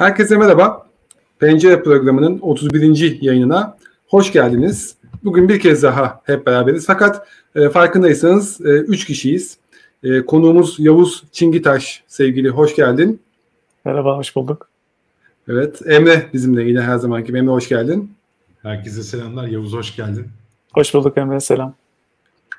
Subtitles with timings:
[0.00, 0.86] Herkese merhaba.
[1.38, 3.18] Pencere programının 31.
[3.22, 3.76] yayınına
[4.08, 4.96] hoş geldiniz.
[5.24, 6.86] Bugün bir kez daha hep beraberiz.
[6.86, 9.58] Fakat e, farkındaysanız 3 e, kişiyiz.
[10.02, 13.20] E, konuğumuz Yavuz Çingitaş sevgili hoş geldin.
[13.84, 14.68] Merhaba, hoş bulduk.
[15.48, 17.32] Evet, Emre bizimle yine her zamanki.
[17.32, 18.12] Emre hoş geldin.
[18.62, 19.46] Herkese selamlar.
[19.46, 20.26] Yavuz hoş geldin.
[20.72, 21.74] Hoş bulduk Emre, selam.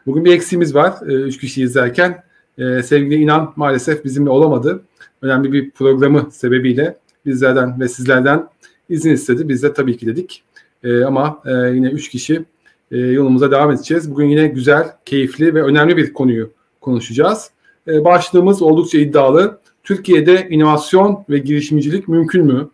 [0.06, 0.94] Bugün bir eksiğimiz var.
[1.08, 2.24] E, üç kişi izlerken.
[2.58, 4.82] E, sevgili İnan maalesef bizimle olamadı.
[5.22, 8.48] Önemli bir programı sebebiyle bizlerden ve sizlerden
[8.90, 9.50] izin istedi.
[9.50, 10.44] Biz de tabii ki dedik.
[10.84, 12.46] E, ama e, yine üç kişi
[12.92, 14.12] e, yolumuza devam edeceğiz.
[14.12, 17.52] Bugün yine güzel, keyifli ve önemli bir konuyu konuşacağız.
[17.88, 19.60] E, başlığımız oldukça iddialı.
[19.84, 22.70] Türkiye'de inovasyon ve girişimcilik mümkün mü?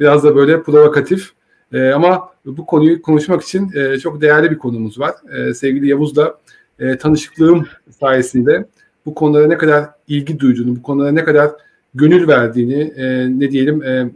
[0.00, 1.30] Biraz da böyle provokatif.
[1.72, 5.14] E, ama bu konuyu konuşmak için e, çok değerli bir konumuz var.
[5.32, 6.38] E, sevgili Yavuz'la
[6.78, 7.66] e, tanışıklığım
[8.00, 8.66] sayesinde
[9.06, 11.50] bu konulara ne kadar ilgi duyduğunu, bu konulara ne kadar
[11.98, 14.10] gönül verdiğini, e, ne diyelim e,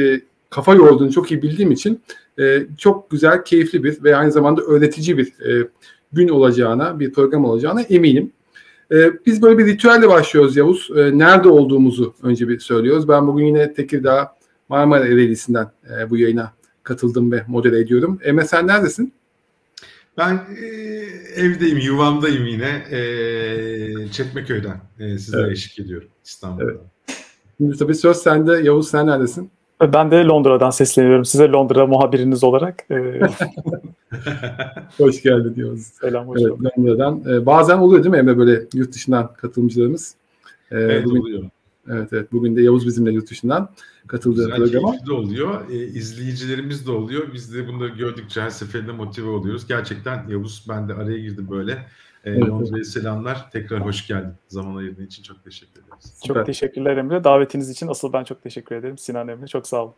[0.00, 2.02] e, kafa yorduğunu çok iyi bildiğim için
[2.38, 5.68] e, çok güzel, keyifli bir ve aynı zamanda öğretici bir e,
[6.12, 8.32] gün olacağına, bir program olacağına eminim.
[8.92, 10.90] E, biz böyle bir ritüelle başlıyoruz Yavuz.
[10.96, 13.08] E, nerede olduğumuzu önce bir söylüyoruz.
[13.08, 14.36] Ben bugün yine Tekirdağ
[14.68, 16.52] Marmara Ereğlisi'nden e, bu yayına
[16.82, 18.20] katıldım ve model ediyorum.
[18.24, 19.12] Emre sen neredesin?
[20.18, 20.66] Ben e,
[21.36, 22.82] evdeyim, yuvamdayım yine.
[22.90, 25.52] E, Çekmeköy'den e, size evet.
[25.52, 26.70] eşlik ediyorum İstanbul'da.
[26.70, 26.80] Evet.
[27.62, 28.52] Şimdi tabii söz sende.
[28.52, 29.50] Yavuz sen neredesin?
[29.92, 32.90] Ben de Londra'dan sesleniyorum size Londra muhabiriniz olarak.
[32.90, 33.20] Ee,
[34.98, 35.80] hoş geldin diyoruz.
[35.80, 37.22] Selam, hoş evet, Londra'dan.
[37.28, 40.14] Ee, bazen oluyor değil mi Emre böyle yurt dışından katılımcılarımız?
[40.70, 41.44] Ee, evet bugün, oluyor.
[41.88, 43.70] Evet evet bugün de Yavuz bizimle yurt dışından
[44.06, 45.06] katıldığı Güzel, programa.
[45.06, 45.70] de oluyor.
[45.70, 47.32] E, izleyicilerimiz de oluyor.
[47.34, 49.66] Biz de bunu gördükçe her seferinde motive oluyoruz.
[49.66, 51.72] Gerçekten Yavuz ben de araya girdim böyle.
[51.72, 51.78] E,
[52.24, 52.86] evet, Londra'ya evet.
[52.86, 53.50] selamlar.
[53.50, 54.32] Tekrar hoş geldin.
[54.48, 56.20] Zaman ayırdığın için çok teşekkür ederiz.
[56.26, 56.44] Çok Süper.
[56.44, 57.24] teşekkürler Emre.
[57.24, 58.98] Davetiniz için asıl ben çok teşekkür ederim.
[58.98, 59.94] Sinan Emre çok sağ olun.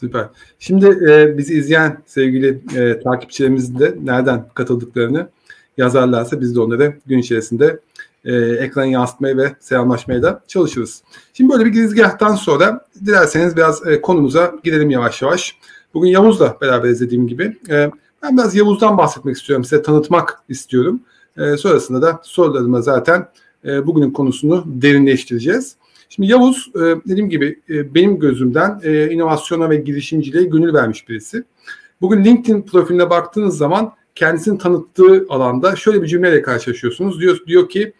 [0.00, 0.26] Süper.
[0.58, 5.28] Şimdi e, bizi izleyen sevgili e, takipçilerimizin de nereden katıldıklarını
[5.76, 7.80] yazarlarsa biz de onları gün içerisinde
[8.24, 11.02] e, ekran yansıtmaya ve selamlaşmaya da çalışırız.
[11.32, 15.58] Şimdi böyle bir girizgahtan sonra dilerseniz biraz e, konumuza girelim yavaş yavaş.
[15.94, 17.56] Bugün Yavuz'la beraber izlediğim gibi.
[17.70, 17.90] E,
[18.22, 19.64] ben biraz Yavuz'dan bahsetmek istiyorum.
[19.64, 21.00] Size tanıtmak istiyorum.
[21.36, 23.28] E, sonrasında da sorularıma zaten
[23.64, 25.76] e, bugünün konusunu derinleştireceğiz.
[26.08, 31.44] Şimdi Yavuz e, dediğim gibi e, benim gözümden e, inovasyona ve girişimciliğe gönül vermiş birisi.
[32.00, 37.20] Bugün LinkedIn profiline baktığınız zaman kendisini tanıttığı alanda şöyle bir cümleyle karşılaşıyorsunuz.
[37.20, 37.92] Diyor, diyor ki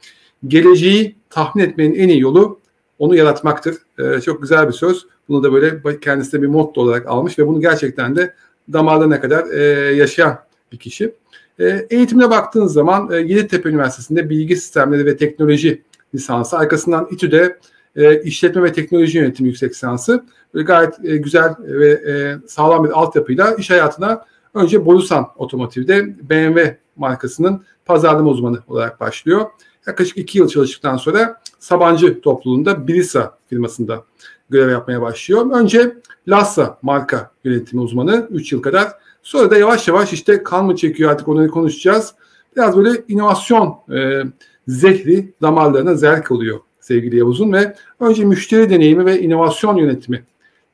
[0.46, 2.60] geleceği tahmin etmenin en iyi yolu
[2.98, 3.76] onu yaratmaktır.
[4.24, 5.06] Çok güzel bir söz.
[5.28, 8.34] Bunu da böyle kendisine bir motto olarak almış ve bunu gerçekten de
[8.72, 9.46] damarlarına kadar
[9.92, 10.38] yaşayan
[10.72, 11.14] bir kişi.
[11.58, 15.82] E, eğitimine baktığınız zaman e, Yeditepe Üniversitesi'nde bilgi sistemleri ve teknoloji
[16.14, 17.58] lisansı, arkasından İTÜ'de
[17.96, 20.24] e, işletme ve teknoloji yönetimi yüksek lisansı.
[20.54, 26.78] Böyle gayet e, güzel ve e, sağlam bir altyapıyla iş hayatına önce Borusan Otomotiv'de BMW
[26.96, 29.46] markasının pazarlama uzmanı olarak başlıyor.
[29.86, 34.04] Yaklaşık iki yıl çalıştıktan sonra Sabancı topluluğunda Brisa firmasında
[34.50, 35.50] görev yapmaya başlıyor.
[35.52, 35.96] Önce
[36.28, 38.88] Lassa marka yönetimi uzmanı 3 yıl kadar.
[39.24, 42.14] Sonra da yavaş yavaş işte kan mı çekiyor artık onu konuşacağız.
[42.56, 44.22] Biraz böyle inovasyon e,
[44.68, 50.24] zehri damarlarına zerk oluyor sevgili Yavuz'un ve önce müşteri deneyimi ve inovasyon yönetimi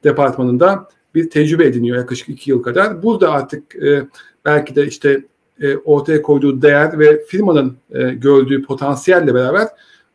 [0.04, 3.02] departmanında bir tecrübe ediniyor yaklaşık iki yıl kadar.
[3.02, 4.02] Burada artık e,
[4.44, 5.24] belki de işte
[5.60, 9.68] e, ortaya koyduğu değer ve firmanın e, gördüğü potansiyelle beraber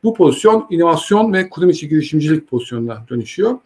[0.03, 3.57] bu pozisyon inovasyon ve kurum içi girişimcilik pozisyonuna dönüşüyor.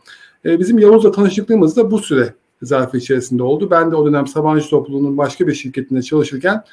[0.46, 3.72] E, bizim Yavuz'la tanışıklığımız da bu süre zarfı içerisinde oldu.
[3.72, 6.64] Ben de o dönem Sabancı Topluluğu'nun başka bir şirketinde çalışırken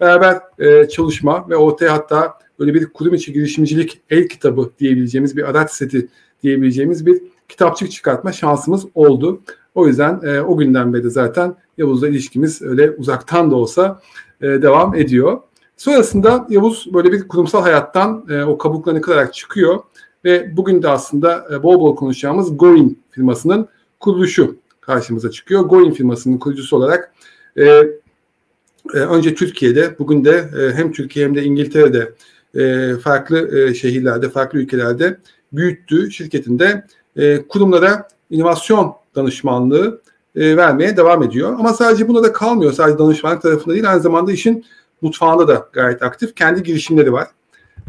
[0.00, 5.50] beraber e, çalışma ve ortaya hatta böyle bir kurum içi girişimcilik el kitabı diyebileceğimiz bir
[5.50, 6.08] araç seti
[6.42, 9.40] diyebileceğimiz bir kitapçık çıkartma şansımız oldu.
[9.74, 14.00] O yüzden e, o günden beri zaten Yavuz'la ilişkimiz öyle uzaktan da olsa
[14.40, 15.40] e, devam ediyor.
[15.76, 19.78] Sonrasında Yavuz böyle bir kurumsal hayattan e, o kabuklarını kırarak çıkıyor
[20.24, 23.68] ve bugün de aslında e, bol bol konuşacağımız Goin firmasının
[24.00, 25.60] kuruluşu karşımıza çıkıyor.
[25.60, 27.12] Goin firmasının kurucusu olarak
[27.56, 32.12] e, e, önce Türkiye'de, bugün de e, hem Türkiye hem de İngiltere'de
[32.54, 35.18] e, farklı e, şehirlerde, farklı ülkelerde
[35.52, 36.86] büyüttüğü şirketinde
[37.16, 40.00] e, kurumlara inovasyon danışmanlığı
[40.36, 41.52] e, vermeye devam ediyor.
[41.58, 42.72] Ama sadece buna da kalmıyor.
[42.72, 44.64] Sadece danışmanlık tarafında değil aynı zamanda işin
[45.02, 46.34] mutfağında da gayet aktif.
[46.34, 47.28] Kendi girişimleri var.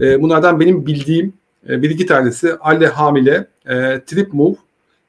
[0.01, 1.33] E, bunlardan benim bildiğim
[1.69, 4.55] e, bir iki tanesi Alle Hamile, e, Trip Move,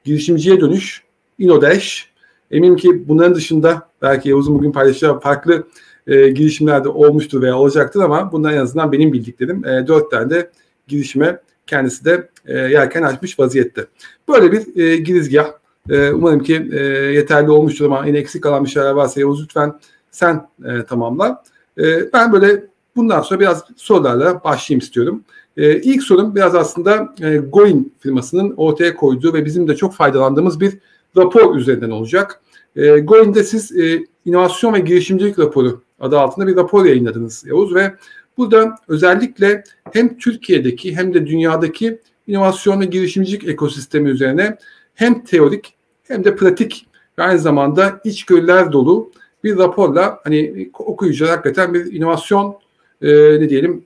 [0.03, 1.03] girişimciye dönüş,
[1.39, 2.09] InnoDash.
[2.51, 5.67] Eminim ki bunların dışında belki Yavuz'un bugün paylaşacağı farklı
[6.07, 10.49] e, girişimlerde olmuştur veya olacaktır ama bundan en azından benim bildiklerim e, dört tane de
[10.87, 13.85] girişime kendisi de e, yelken açmış vaziyette.
[14.27, 15.59] Böyle bir e, girizgah
[15.89, 16.79] E, umarım ki e,
[17.13, 19.79] yeterli olmuştur ama yine eksik kalan bir şeyler varsa Yavuz lütfen
[20.11, 21.43] sen e, tamamla.
[21.77, 22.63] E, ben böyle
[22.95, 25.23] bundan sonra biraz sorularla başlayayım istiyorum.
[25.57, 30.59] E, ilk sorum biraz aslında e, Goin firmasının ortaya koyduğu ve bizim de çok faydalandığımız
[30.59, 30.77] bir
[31.17, 32.41] rapor üzerinden olacak.
[32.75, 37.93] E, Goin'de siz e, inovasyon ve girişimcilik raporu adı altında bir rapor yayınladınız Yavuz ve
[38.37, 44.57] burada özellikle hem Türkiye'deki hem de dünyadaki inovasyon ve girişimcilik ekosistemi üzerine
[44.95, 45.73] hem teorik
[46.03, 49.11] hem de pratik ve aynı zamanda içgörüler dolu
[49.43, 52.55] bir raporla hani okuyucular hakikaten bir inovasyon
[53.01, 53.85] e, ne diyelim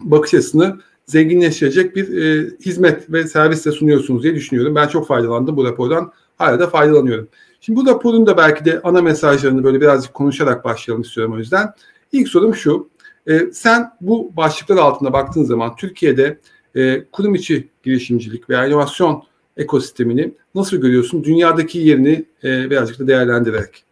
[0.00, 4.74] bakış açısını zenginleştirecek bir e, hizmet ve servis de sunuyorsunuz diye düşünüyorum.
[4.74, 6.12] Ben çok faydalandım bu rapordan.
[6.40, 7.28] Hala da faydalanıyorum.
[7.60, 11.74] Şimdi bu raporun da belki de ana mesajlarını böyle birazcık konuşarak başlayalım istiyorum o yüzden.
[12.12, 12.90] İlk sorum şu.
[13.26, 16.38] E, sen bu başlıklar altında baktığın zaman Türkiye'de
[16.74, 19.22] e, kurum içi girişimcilik veya inovasyon
[19.56, 21.24] ekosistemini nasıl görüyorsun?
[21.24, 23.84] Dünyadaki yerini e, birazcık da değerlendirerek.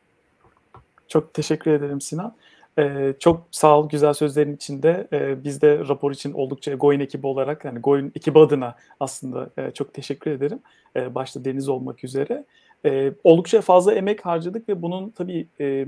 [1.09, 2.35] Çok teşekkür ederim Sinan.
[2.79, 5.09] Ee, çok sağ ol güzel sözlerin içinde.
[5.13, 9.71] Ee, biz de rapor için oldukça Goin ekibi olarak, yani Goin ekibi adına aslında e,
[9.71, 10.59] çok teşekkür ederim.
[10.97, 12.45] E, başta Deniz olmak üzere.
[12.85, 15.87] E, oldukça fazla emek harcadık ve bunun tabii e,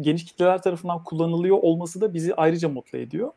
[0.00, 3.32] geniş kitleler tarafından kullanılıyor olması da bizi ayrıca mutlu ediyor.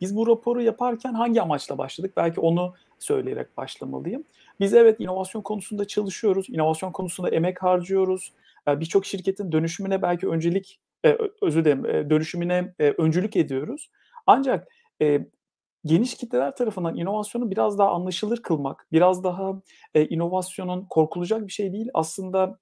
[0.00, 2.12] Biz bu raporu yaparken hangi amaçla başladık?
[2.16, 4.24] Belki onu söyleyerek başlamalıyım.
[4.60, 8.32] Biz evet inovasyon konusunda çalışıyoruz, inovasyon konusunda emek harcıyoruz.
[8.68, 13.90] E, Birçok şirketin dönüşümüne belki öncelik, e, özür dilerim, e, dönüşümüne e, öncülük ediyoruz.
[14.26, 14.68] Ancak
[15.02, 15.26] e,
[15.84, 19.62] geniş kitleler tarafından inovasyonu biraz daha anlaşılır kılmak, biraz daha
[19.94, 22.58] e, inovasyonun korkulacak bir şey değil, aslında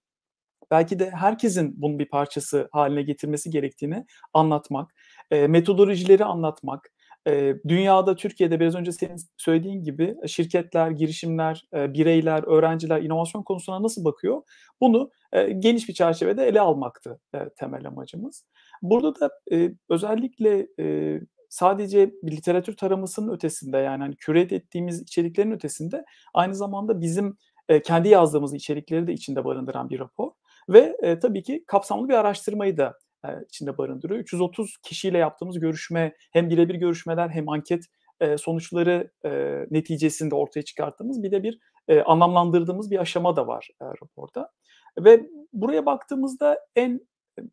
[0.71, 4.95] belki de herkesin bunun bir parçası haline getirmesi gerektiğini anlatmak,
[5.31, 6.93] e, metodolojileri anlatmak,
[7.27, 13.83] e, dünyada, Türkiye'de biraz önce senin söylediğin gibi şirketler, girişimler, e, bireyler, öğrenciler inovasyon konusuna
[13.83, 14.43] nasıl bakıyor?
[14.81, 18.45] Bunu e, geniş bir çerçevede ele almaktı e, temel amacımız.
[18.83, 25.53] Burada da e, özellikle e, sadece bir literatür taramasının ötesinde yani hani curate ettiğimiz içeriklerin
[25.53, 26.05] ötesinde
[26.35, 27.37] aynı zamanda bizim
[27.69, 30.31] e, kendi yazdığımız içerikleri de içinde barındıran bir rapor
[30.69, 34.21] ve e, tabii ki kapsamlı bir araştırmayı da e, içinde barındırıyor.
[34.21, 37.85] 330 kişiyle yaptığımız görüşme hem birebir görüşmeler hem anket
[38.21, 39.31] e, sonuçları e,
[39.71, 44.51] neticesinde ortaya çıkarttığımız bir de bir e, anlamlandırdığımız bir aşama da var raporda.
[44.99, 47.01] Ve buraya baktığımızda en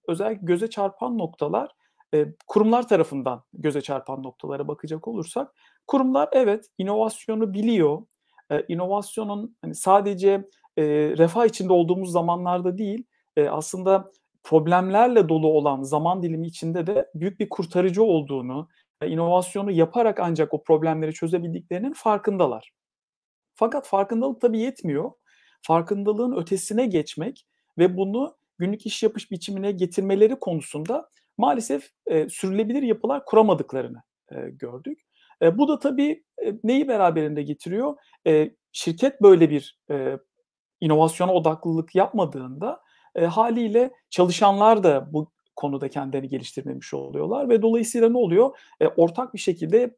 [0.08, 1.72] özellikle göze çarpan noktalar
[2.48, 5.54] kurumlar tarafından göze çarpan noktalara bakacak olursak
[5.88, 8.02] kurumlar evet inovasyonu biliyor.
[8.52, 10.50] E, inovasyonun hani sadece
[11.18, 13.04] refah içinde olduğumuz zamanlarda değil
[13.38, 14.12] e, aslında
[14.44, 18.68] problemlerle dolu olan zaman dilimi içinde de büyük bir kurtarıcı olduğunu,
[19.06, 22.72] inovasyonu yaparak ancak o problemleri çözebildiklerinin farkındalar.
[23.56, 25.12] Fakat farkındalık tabii yetmiyor.
[25.62, 33.26] Farkındalığın ötesine geçmek ve bunu günlük iş yapış biçimine getirmeleri konusunda maalesef e, sürülebilir yapılar
[33.26, 35.00] kuramadıklarını e, gördük.
[35.42, 37.96] E, bu da tabii e, neyi beraberinde getiriyor?
[38.28, 40.18] E, şirket böyle bir e,
[40.82, 42.82] inovasyona odaklılık yapmadığında
[43.16, 48.58] e, haliyle çalışanlar da bu konuda kendilerini geliştirmemiş oluyorlar ve dolayısıyla ne oluyor?
[48.80, 49.96] E, ortak bir şekilde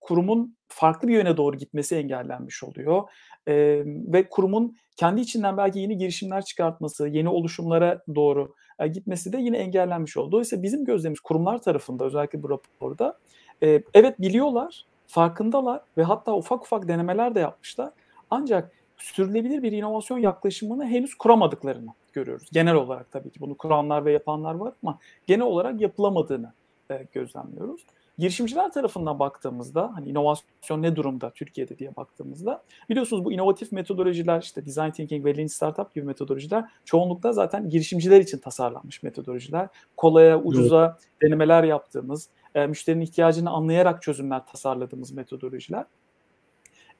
[0.00, 3.02] kurumun farklı bir yöne doğru gitmesi engellenmiş oluyor.
[3.48, 3.54] E,
[3.86, 9.58] ve kurumun kendi içinden belki yeni girişimler çıkartması, yeni oluşumlara doğru e, gitmesi de yine
[9.58, 10.32] engellenmiş oldu.
[10.32, 13.18] Dolayısıyla bizim gözlemimiz kurumlar tarafında özellikle bu raporda
[13.62, 17.90] e, evet biliyorlar, farkındalar ve hatta ufak ufak denemeler de yapmışlar.
[18.30, 22.48] Ancak sürülebilir bir inovasyon yaklaşımını henüz kuramadıklarını görüyoruz.
[22.52, 26.52] Genel olarak tabii ki bunu kuranlar ve yapanlar var ama genel olarak yapılamadığını
[26.90, 27.80] e, gözlemliyoruz.
[28.18, 34.66] Girişimciler tarafından baktığımızda hani inovasyon ne durumda Türkiye'de diye baktığımızda biliyorsunuz bu inovatif metodolojiler işte
[34.66, 39.68] design thinking ve lean startup gibi metodolojiler çoğunlukla zaten girişimciler için tasarlanmış metodolojiler.
[39.96, 41.22] Kolaya, ucuza evet.
[41.22, 45.84] denemeler yaptığımız, e, müşterinin ihtiyacını anlayarak çözümler tasarladığımız metodolojiler.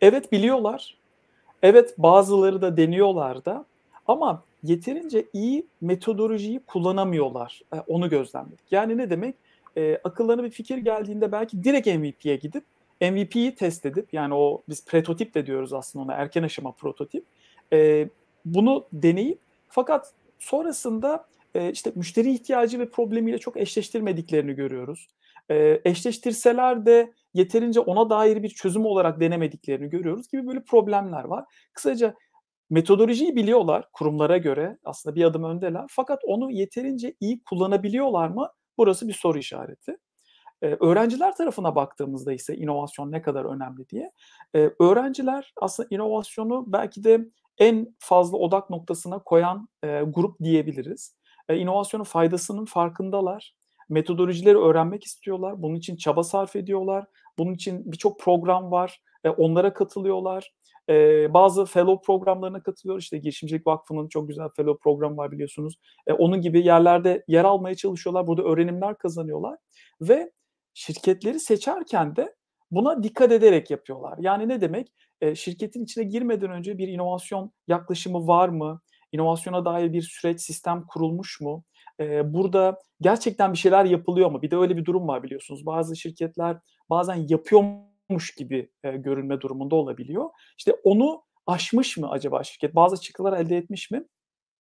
[0.01, 0.97] Evet biliyorlar.
[1.63, 3.65] Evet bazıları da deniyorlar da
[4.07, 7.61] ama yeterince iyi metodolojiyi kullanamıyorlar.
[7.75, 8.73] E, onu gözlemledik.
[8.73, 9.35] Yani ne demek?
[9.77, 12.65] E, akıllarına bir fikir geldiğinde belki direkt MVP'ye gidip
[13.01, 17.25] MVP'yi test edip yani o biz prototip de diyoruz aslında ona erken aşama prototip.
[17.73, 18.09] E,
[18.45, 25.09] bunu deneyip fakat sonrasında e, işte müşteri ihtiyacı ve problemiyle çok eşleştirmediklerini görüyoruz.
[25.51, 31.45] E, eşleştirseler de yeterince ona dair bir çözüm olarak denemediklerini görüyoruz gibi böyle problemler var.
[31.73, 32.15] Kısaca
[32.71, 38.49] metodolojiyi biliyorlar kurumlara göre aslında bir adım öndeler fakat onu yeterince iyi kullanabiliyorlar mı?
[38.79, 39.97] Burası bir soru işareti.
[40.63, 44.13] Ee, öğrenciler tarafına baktığımızda ise inovasyon ne kadar önemli diye.
[44.55, 47.21] Ee, öğrenciler aslında inovasyonu belki de
[47.59, 51.17] en fazla odak noktasına koyan e, grup diyebiliriz.
[51.49, 53.55] E, inovasyonun faydasının farkındalar.
[53.89, 55.63] Metodolojileri öğrenmek istiyorlar.
[55.63, 57.05] Bunun için çaba sarf ediyorlar.
[57.39, 59.01] Bunun için birçok program var.
[59.25, 60.53] E, onlara katılıyorlar.
[60.89, 60.95] E,
[61.35, 62.99] bazı fellow programlarına katılıyor.
[62.99, 65.75] İşte Girişimcilik Vakfı'nın çok güzel fellow programı var biliyorsunuz.
[66.07, 68.27] E, onun gibi yerlerde yer almaya çalışıyorlar.
[68.27, 69.59] Burada öğrenimler kazanıyorlar.
[70.01, 70.33] Ve
[70.75, 72.35] şirketleri seçerken de
[72.71, 74.19] buna dikkat ederek yapıyorlar.
[74.19, 74.93] Yani ne demek?
[75.21, 78.81] E, şirketin içine girmeden önce bir inovasyon yaklaşımı var mı?
[79.13, 81.65] İnovasyona dair bir süreç, sistem kurulmuş mu?
[82.01, 84.43] E, burada gerçekten bir şeyler yapılıyor mu?
[84.43, 85.67] Bir de öyle bir durum var biliyorsunuz.
[85.67, 86.57] Bazı şirketler
[86.91, 90.31] bazen yapıyormuş gibi e, görünme durumunda olabiliyor.
[90.59, 92.75] İşte onu aşmış mı acaba şirket?
[92.75, 94.05] Bazı çıktılar elde etmiş mi?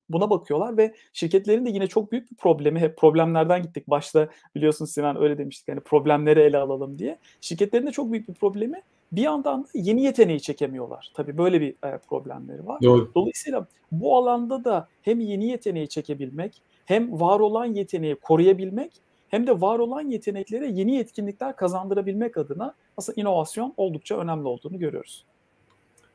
[0.08, 3.88] Buna bakıyorlar ve şirketlerin de yine çok büyük bir problemi, hep problemlerden gittik.
[3.88, 7.18] Başta biliyorsun Sinan öyle demiştik hani problemleri ele alalım diye.
[7.40, 11.12] Şirketlerin de çok büyük bir problemi bir yandan da yeni yeteneği çekemiyorlar.
[11.14, 12.82] Tabii böyle bir e, problemleri var.
[12.82, 13.12] Doğru.
[13.14, 18.92] Dolayısıyla bu alanda da hem yeni yeteneği çekebilmek, hem var olan yeteneği koruyabilmek,
[19.28, 25.24] hem de var olan yeteneklere yeni yetkinlikler kazandırabilmek adına aslında inovasyon oldukça önemli olduğunu görüyoruz.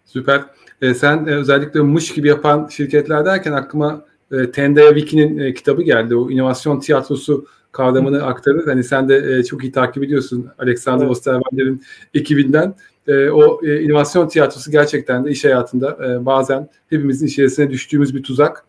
[0.06, 0.42] Süper.
[0.82, 5.82] E, sen e, özellikle mış gibi yapan şirketler derken aklıma e, Tendaya Wiki'nin e, kitabı
[5.82, 6.16] geldi.
[6.16, 8.68] O inovasyon tiyatrosu kavramını aktarır.
[8.68, 11.12] Hani sen de e, çok iyi takip ediyorsun Alexander evet.
[11.12, 12.76] Osterwalder'in ekibinden.
[13.08, 18.24] E, o e, inovasyon tiyatrosu gerçekten de iş hayatında e, bazen hepimizin içerisine düştüğümüz bir
[18.24, 18.66] tuzak.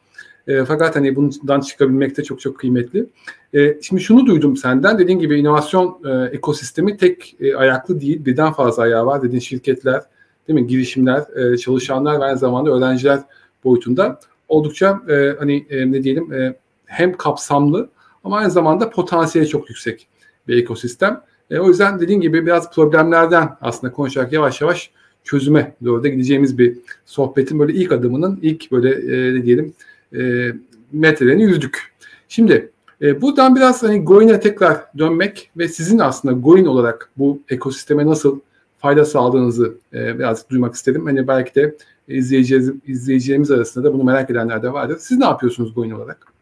[0.49, 3.07] E, fakat hani bundan çıkabilmek de çok çok kıymetli.
[3.55, 4.99] E, şimdi şunu duydum senden.
[4.99, 8.25] Dediğin gibi inovasyon e, ekosistemi tek e, ayaklı değil.
[8.25, 9.23] Birden fazla ayağı var.
[9.23, 10.03] Dediğin şirketler,
[10.49, 10.67] değil mi?
[10.67, 13.21] Girişimler, e, çalışanlar ve aynı zamanda öğrenciler
[13.65, 16.55] boyutunda oldukça e, hani e, ne diyelim e,
[16.87, 17.89] hem kapsamlı
[18.25, 20.09] ama aynı zamanda potansiyeli çok yüksek
[20.49, 21.21] bir ekosistem.
[21.51, 24.91] E, o yüzden dediğim gibi biraz problemlerden aslında konuşarak yavaş yavaş
[25.25, 29.75] çözüme doğru da gideceğimiz bir sohbetin böyle ilk adımının ilk böyle e, ne diyelim
[30.19, 30.52] e,
[30.92, 31.92] metrelerini yüzdük.
[32.28, 32.71] Şimdi
[33.02, 38.40] e, buradan biraz hani Goin'e tekrar dönmek ve sizin aslında Goin olarak bu ekosisteme nasıl
[38.78, 41.07] fayda sağladığınızı e, biraz duymak istedim.
[41.07, 41.76] Hani belki de
[42.09, 44.97] izleyeceğiz, izleyeceğimiz arasında da bunu merak edenler de vardır.
[45.00, 46.33] Siz ne yapıyorsunuz Goin olarak?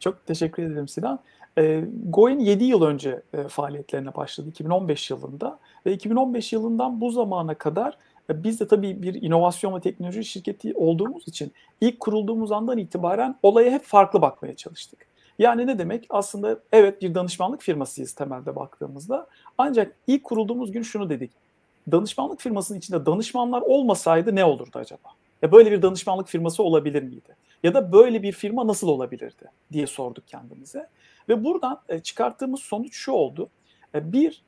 [0.00, 1.18] Çok teşekkür ederim Sinan.
[1.58, 7.54] E, Goin 7 yıl önce e, faaliyetlerine başladı 2015 yılında ve 2015 yılından bu zamana
[7.54, 7.96] kadar
[8.30, 13.38] e, biz de tabii bir inovasyon ve teknoloji şirketi olduğumuz için ilk kurulduğumuz andan itibaren
[13.42, 15.06] olaya hep farklı bakmaya çalıştık.
[15.38, 16.06] Yani ne demek?
[16.10, 19.26] Aslında evet bir danışmanlık firmasıyız temelde baktığımızda.
[19.58, 21.30] Ancak ilk kurulduğumuz gün şunu dedik.
[21.92, 25.08] Danışmanlık firmasının içinde danışmanlar olmasaydı ne olurdu acaba?
[25.42, 27.36] Ya böyle bir danışmanlık firması olabilir miydi?
[27.62, 30.88] Ya da böyle bir firma nasıl olabilirdi diye sorduk kendimize.
[31.28, 33.48] Ve buradan e, çıkarttığımız sonuç şu oldu.
[33.94, 34.42] E, bir,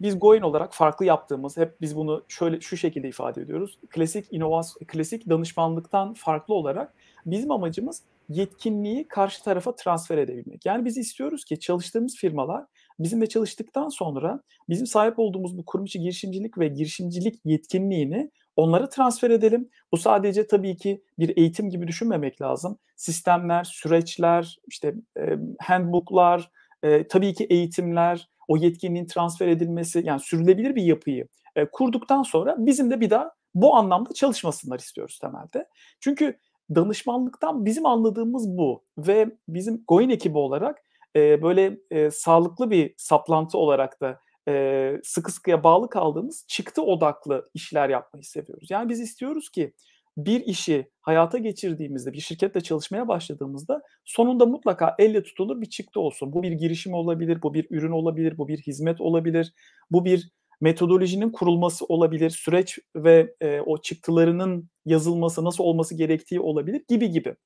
[0.00, 3.78] biz Goin olarak farklı yaptığımız, hep biz bunu şöyle şu şekilde ifade ediyoruz.
[3.90, 6.94] Klasik inovasyon, klasik danışmanlıktan farklı olarak
[7.26, 10.66] bizim amacımız yetkinliği karşı tarafa transfer edebilmek.
[10.66, 12.64] Yani biz istiyoruz ki çalıştığımız firmalar
[12.98, 19.30] bizimle çalıştıktan sonra bizim sahip olduğumuz bu kurum içi girişimcilik ve girişimcilik yetkinliğini onlara transfer
[19.30, 19.68] edelim.
[19.92, 22.78] Bu sadece tabii ki bir eğitim gibi düşünmemek lazım.
[22.96, 26.50] Sistemler, süreçler, işte e, handbooklar,
[26.82, 32.56] e, tabii ki eğitimler, o yetkinliğin transfer edilmesi yani sürülebilir bir yapıyı e, kurduktan sonra
[32.58, 35.68] bizim de bir daha bu anlamda çalışmasınlar istiyoruz temelde.
[36.00, 36.38] Çünkü
[36.74, 40.78] danışmanlıktan bizim anladığımız bu ve bizim Goin ekibi olarak
[41.16, 47.50] e, böyle e, sağlıklı bir saplantı olarak da e, sıkı sıkıya bağlı kaldığımız çıktı odaklı
[47.54, 48.70] işler yapmayı seviyoruz.
[48.70, 49.72] Yani biz istiyoruz ki
[50.16, 53.79] bir işi hayata geçirdiğimizde, bir şirketle çalışmaya başladığımızda
[54.10, 56.32] sonunda mutlaka elle tutulur bir çıktı olsun.
[56.32, 59.52] Bu bir girişim olabilir, bu bir ürün olabilir, bu bir hizmet olabilir,
[59.90, 66.82] bu bir metodolojinin kurulması olabilir, süreç ve e, o çıktılarının yazılması nasıl olması gerektiği olabilir
[66.88, 67.36] gibi gibi.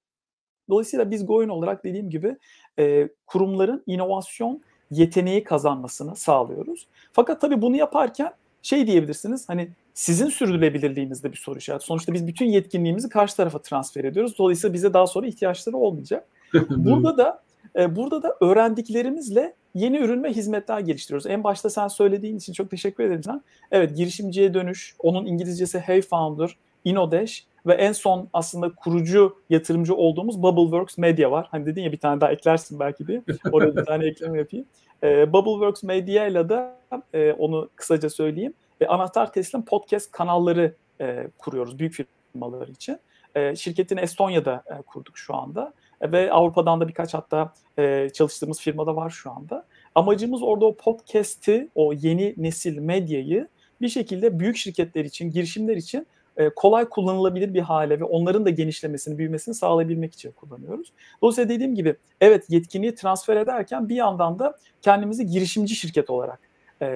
[0.68, 2.36] Dolayısıyla biz Goin olarak dediğim gibi
[2.78, 6.86] e, kurumların inovasyon yeteneği kazanmasını sağlıyoruz.
[7.12, 11.86] Fakat tabii bunu yaparken şey diyebilirsiniz hani sizin sürdürülebilirliğinizde bir soru işareti.
[11.86, 14.38] Sonuçta biz bütün yetkinliğimizi karşı tarafa transfer ediyoruz.
[14.38, 16.28] Dolayısıyla bize daha sonra ihtiyaçları olmayacak.
[16.70, 17.42] Burada da
[17.76, 21.26] e, burada da öğrendiklerimizle yeni ürün ve hizmetler geliştiriyoruz.
[21.26, 23.42] En başta sen söylediğin için çok teşekkür ederim sen.
[23.70, 30.42] Evet girişimciye dönüş, onun İngilizcesi Hey Founder, Inodash ve en son aslında kurucu yatırımcı olduğumuz
[30.42, 31.48] Bubbleworks Media var.
[31.50, 33.22] Hani dedin ya bir tane daha eklersin belki bir.
[33.52, 34.66] Oraya bir tane ekleme yapayım.
[35.02, 36.70] E, Bubbleworks Media ile de
[37.12, 38.54] e, onu kısaca söyleyeyim.
[38.80, 42.98] E, anahtar teslim podcast kanalları e, kuruyoruz büyük firmalar için.
[43.34, 45.72] E, şirketini Estonya'da e, kurduk şu anda.
[46.00, 49.66] E, ve Avrupa'dan da birkaç hatta e, çalıştığımız firmada var şu anda.
[49.94, 53.48] Amacımız orada o podcast'i, o yeni nesil medyayı
[53.80, 58.50] bir şekilde büyük şirketler için, girişimler için e, kolay kullanılabilir bir hale ve onların da
[58.50, 60.92] genişlemesini, büyümesini sağlayabilmek için kullanıyoruz.
[61.22, 66.40] Dolayısıyla dediğim gibi evet yetkinliği transfer ederken bir yandan da kendimizi girişimci şirket olarak
[66.82, 66.86] e,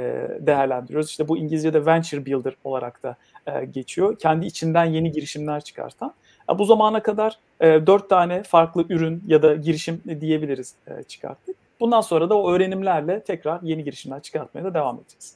[0.41, 1.11] değerlendiriyoruz.
[1.11, 4.19] İşte bu İngilizce'de venture builder olarak da e, geçiyor.
[4.19, 6.15] Kendi içinden yeni girişimler çıkartan.
[6.59, 10.75] Bu zamana kadar dört tane farklı ürün ya da girişim diyebiliriz
[11.09, 11.57] çıkarttık.
[11.81, 15.33] Bundan sonra da o öğrenimlerle tekrar yeni girişimler çıkartmaya da devam edeceğiz.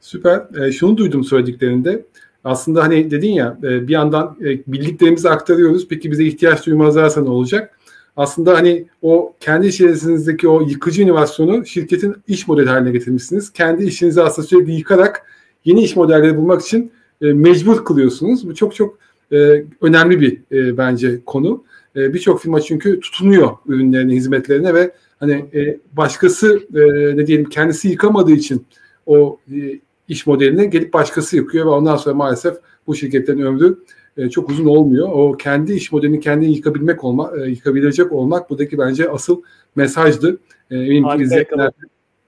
[0.00, 0.66] Süper.
[0.66, 2.04] E, şunu duydum söylediklerinde.
[2.44, 5.88] Aslında hani dedin ya e, bir yandan e, bildiklerimizi aktarıyoruz.
[5.88, 7.78] Peki bize ihtiyaç duymazlarsa ne olacak?
[8.16, 13.52] Aslında hani o kendi içerisinizdeki o yıkıcı inovasyonu şirketin iş modeli haline getirmişsiniz.
[13.52, 15.26] Kendi işinizi aslında sürekli yıkarak
[15.64, 16.92] yeni iş modelleri bulmak için
[17.22, 18.48] e, mecbur kılıyorsunuz.
[18.48, 18.98] Bu çok çok
[19.32, 21.64] e, önemli bir e, bence konu.
[21.96, 26.80] E, Birçok firma çünkü tutunuyor ürünlerine, hizmetlerine ve hani e, başkası e,
[27.16, 28.66] ne diyelim kendisi yıkamadığı için
[29.06, 32.54] o e, iş modeline gelip başkası yıkıyor ve ondan sonra maalesef
[32.86, 33.78] bu şirketlerin ömrü
[34.16, 35.08] e, çok uzun olmuyor.
[35.12, 39.42] O kendi iş modelini kendini yıkabilmek olma, e, yıkabilecek olmak buradaki bence asıl
[39.76, 40.38] mesajdı.
[40.70, 41.72] E, eminim ki izleyenler,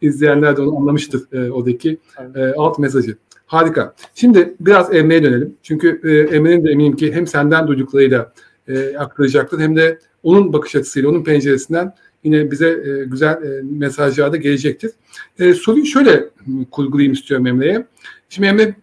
[0.00, 1.98] izleyenler de onu anlamıştır e, oradaki
[2.34, 3.16] e, alt mesajı.
[3.46, 3.94] Harika.
[4.14, 5.54] Şimdi biraz Emre'ye dönelim.
[5.62, 8.32] Çünkü e, Emre'nin de eminim ki hem senden duyduklarıyla
[8.68, 14.32] e, aktaracaktır hem de onun bakış açısıyla, onun penceresinden yine bize e, güzel e, mesajlar
[14.32, 14.90] da gelecektir.
[15.38, 16.28] E, soruyu şöyle
[16.70, 17.86] kurgulayayım istiyorum Emre'ye.
[18.28, 18.74] Şimdi Emre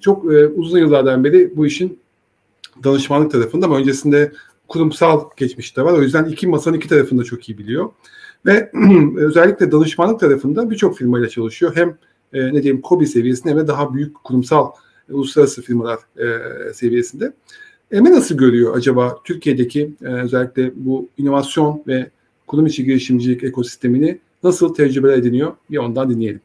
[0.00, 1.98] çok e, uzun yıllardan beri bu işin
[2.84, 4.32] danışmanlık tarafında ama öncesinde
[4.68, 5.92] kurumsal geçmişte var.
[5.92, 7.90] O yüzden iki masanın iki tarafını da çok iyi biliyor.
[8.46, 8.70] Ve
[9.16, 11.72] özellikle danışmanlık tarafında birçok firmayla çalışıyor.
[11.74, 11.98] Hem
[12.32, 14.70] e, ne diyeyim KOBİ seviyesinde de daha büyük kurumsal
[15.10, 16.26] e, uluslararası firmalar e,
[16.72, 17.32] seviyesinde.
[17.92, 22.10] Emre nasıl görüyor acaba Türkiye'deki e, özellikle bu inovasyon ve
[22.46, 25.52] kurum içi girişimcilik ekosistemini nasıl tecrübeler ediniyor?
[25.70, 26.40] Bir ondan dinleyelim.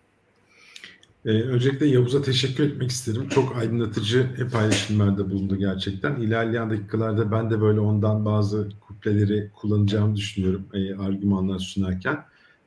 [1.26, 3.30] Ee, öncelikle Yavuz'a teşekkür etmek isterim.
[3.30, 6.15] Çok aydınlatıcı paylaşımlarda bulundu gerçekten.
[6.15, 12.17] İlerleyen dakikalarda ben de böyle ondan bazı kupleleri kullanacağımı düşünüyorum e, argümanlar sunarken.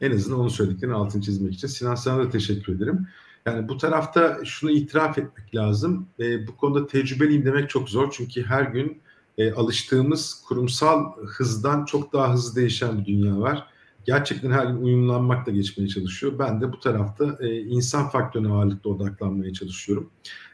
[0.00, 1.68] En azından onun söylediklerini altını çizmek için.
[1.68, 3.06] Sinan sana da teşekkür ederim.
[3.46, 6.08] Yani bu tarafta şunu itiraf etmek lazım.
[6.20, 8.10] E, bu konuda tecrübeliyim demek çok zor.
[8.12, 9.02] Çünkü her gün
[9.38, 13.66] e, alıştığımız kurumsal hızdan çok daha hızlı değişen bir dünya var.
[14.04, 16.38] Gerçekten her gün uyumlanmakla geçmeye çalışıyor.
[16.38, 20.10] Ben de bu tarafta e, insan faktörüne ağırlıklı odaklanmaya çalışıyorum.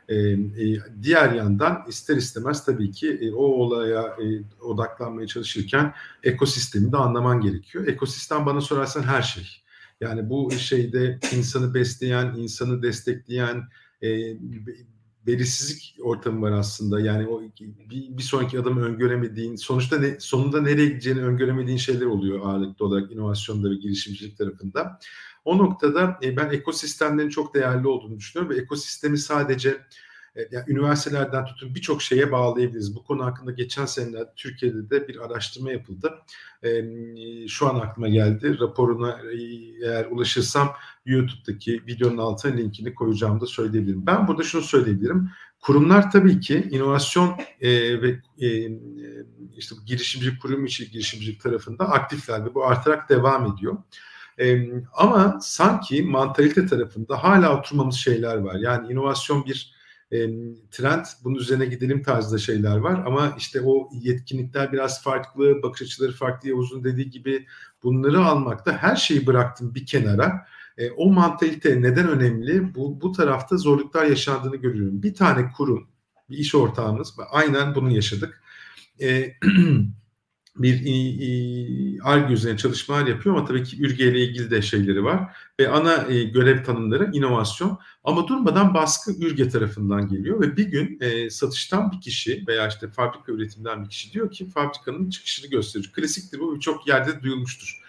[0.08, 0.38] E, e,
[1.02, 4.16] diğer yandan ister istemez tabii ki e, o olaya
[4.60, 7.86] odaklanmaya çalışırken ekosistemi de anlaman gerekiyor.
[7.86, 9.62] Ekosistem bana sorarsan her şey.
[10.00, 13.68] Yani bu şeyde insanı besleyen, insanı destekleyen,
[15.26, 17.00] belirsizlik ortamı var aslında.
[17.00, 17.42] Yani o
[17.90, 23.12] bir, bir sonraki adımı öngöremediğin, sonuçta ne, sonunda nereye gideceğini öngöremediğin şeyler oluyor ağırlıklı olarak
[23.12, 24.98] inovasyonda ve girişimcilik tarafında.
[25.46, 29.68] O noktada e, ben ekosistemlerin çok değerli olduğunu düşünüyorum ve ekosistemi sadece
[30.36, 32.96] e, yani üniversitelerden tutun birçok şeye bağlayabiliriz.
[32.96, 36.14] Bu konu hakkında geçen sene Türkiye'de de bir araştırma yapıldı.
[37.48, 38.58] Şu an aklıma geldi.
[38.60, 39.36] Raporuna e,
[39.84, 40.72] eğer ulaşırsam
[41.06, 44.06] YouTube'daki videonun altına linkini koyacağımı da söyleyebilirim.
[44.06, 45.30] Ben burada şunu söyleyebilirim.
[45.60, 48.78] Kurumlar tabii ki inovasyon e, ve e,
[49.56, 53.76] işte girişimci kurum içi girişimcilik tarafında aktifler ve bu artarak devam ediyor.
[54.40, 58.54] E, ama sanki mantalite tarafında hala oturmamız şeyler var.
[58.54, 59.76] Yani inovasyon bir
[60.12, 60.16] e,
[60.70, 66.12] trend bunun üzerine gidelim tarzda şeyler var ama işte o yetkinlikler biraz farklı, bakış açıları
[66.12, 67.46] farklı Yavuz'un dediği gibi
[67.82, 70.46] bunları almakta her şeyi bıraktım bir kenara.
[70.78, 72.74] E, o mantalite neden önemli?
[72.74, 75.02] Bu, bu tarafta zorluklar yaşandığını görüyorum.
[75.02, 75.88] Bir tane kurum,
[76.30, 78.42] bir iş ortağımız, aynen bunu yaşadık.
[79.02, 79.32] E,
[80.58, 85.36] bir ARGE üzerine çalışmalar yapıyor ama tabii ki ürge ile ilgili de şeyleri var.
[85.60, 90.98] Ve ana e, görev tanımları inovasyon ama durmadan baskı ürge tarafından geliyor ve bir gün
[91.00, 95.92] e, satıştan bir kişi veya işte fabrika üretimden bir kişi diyor ki fabrikanın çıkışını gösteriyor.
[95.92, 97.82] Klasiktir bu birçok yerde duyulmuştur.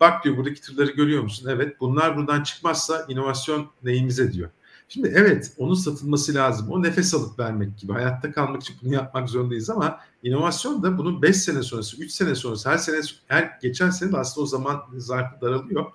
[0.00, 1.48] Bak diyor buradaki tırları görüyor musun?
[1.52, 4.50] Evet bunlar buradan çıkmazsa inovasyon neyimize diyor.
[4.94, 6.68] Şimdi evet onun satılması lazım.
[6.70, 7.92] O nefes alıp vermek gibi.
[7.92, 12.34] Hayatta kalmak için bunu yapmak zorundayız ama inovasyon da bunun 5 sene sonrası, 3 sene
[12.34, 15.86] sonrası, her sene her geçen sene de aslında o zaman zarfı daralıyor.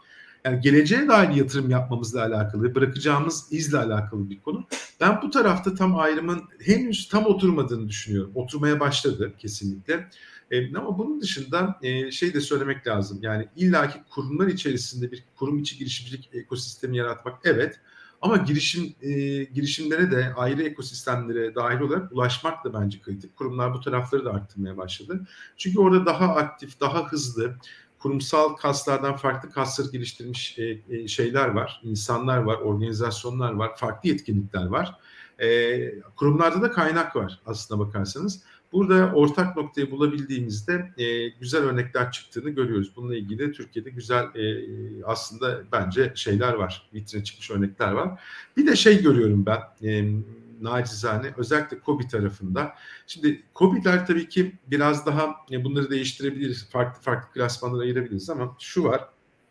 [0.45, 4.67] Yani geleceğe dair yatırım yapmamızla alakalı, bırakacağımız izle alakalı bir konu.
[4.99, 8.31] Ben bu tarafta tam ayrımın henüz tam oturmadığını düşünüyorum.
[8.35, 10.09] Oturmaya başladı kesinlikle.
[10.51, 13.19] E, ama bunun dışında e, şey de söylemek lazım.
[13.21, 17.79] Yani illaki kurumlar içerisinde bir kurum içi girişimcilik ekosistemi yaratmak evet.
[18.21, 19.09] Ama girişim e,
[19.43, 23.35] girişimlere de ayrı ekosistemlere dahil olarak ulaşmak da bence kritik.
[23.35, 25.27] Kurumlar bu tarafları da arttırmaya başladı.
[25.57, 27.55] Çünkü orada daha aktif, daha hızlı,
[27.99, 34.65] kurumsal kaslardan farklı kasları geliştirmiş e, e, şeyler var, insanlar var, organizasyonlar var, farklı yetkinlikler
[34.65, 34.95] var.
[35.39, 35.79] E,
[36.15, 38.43] kurumlarda da kaynak var aslına bakarsanız.
[38.71, 42.91] Burada ortak noktayı bulabildiğimizde e, güzel örnekler çıktığını görüyoruz.
[42.95, 44.65] Bununla ilgili Türkiye'de güzel e,
[45.05, 46.89] aslında bence şeyler var.
[46.93, 48.21] Vitrine çıkmış örnekler var.
[48.57, 50.13] Bir de şey görüyorum ben e,
[50.61, 52.75] nacizane özellikle KOBİ tarafında.
[53.07, 56.69] Şimdi KOBİ'ler tabii ki biraz daha e, bunları değiştirebiliriz.
[56.69, 59.01] Farklı farklı klasmanlara ayırabiliriz ama şu var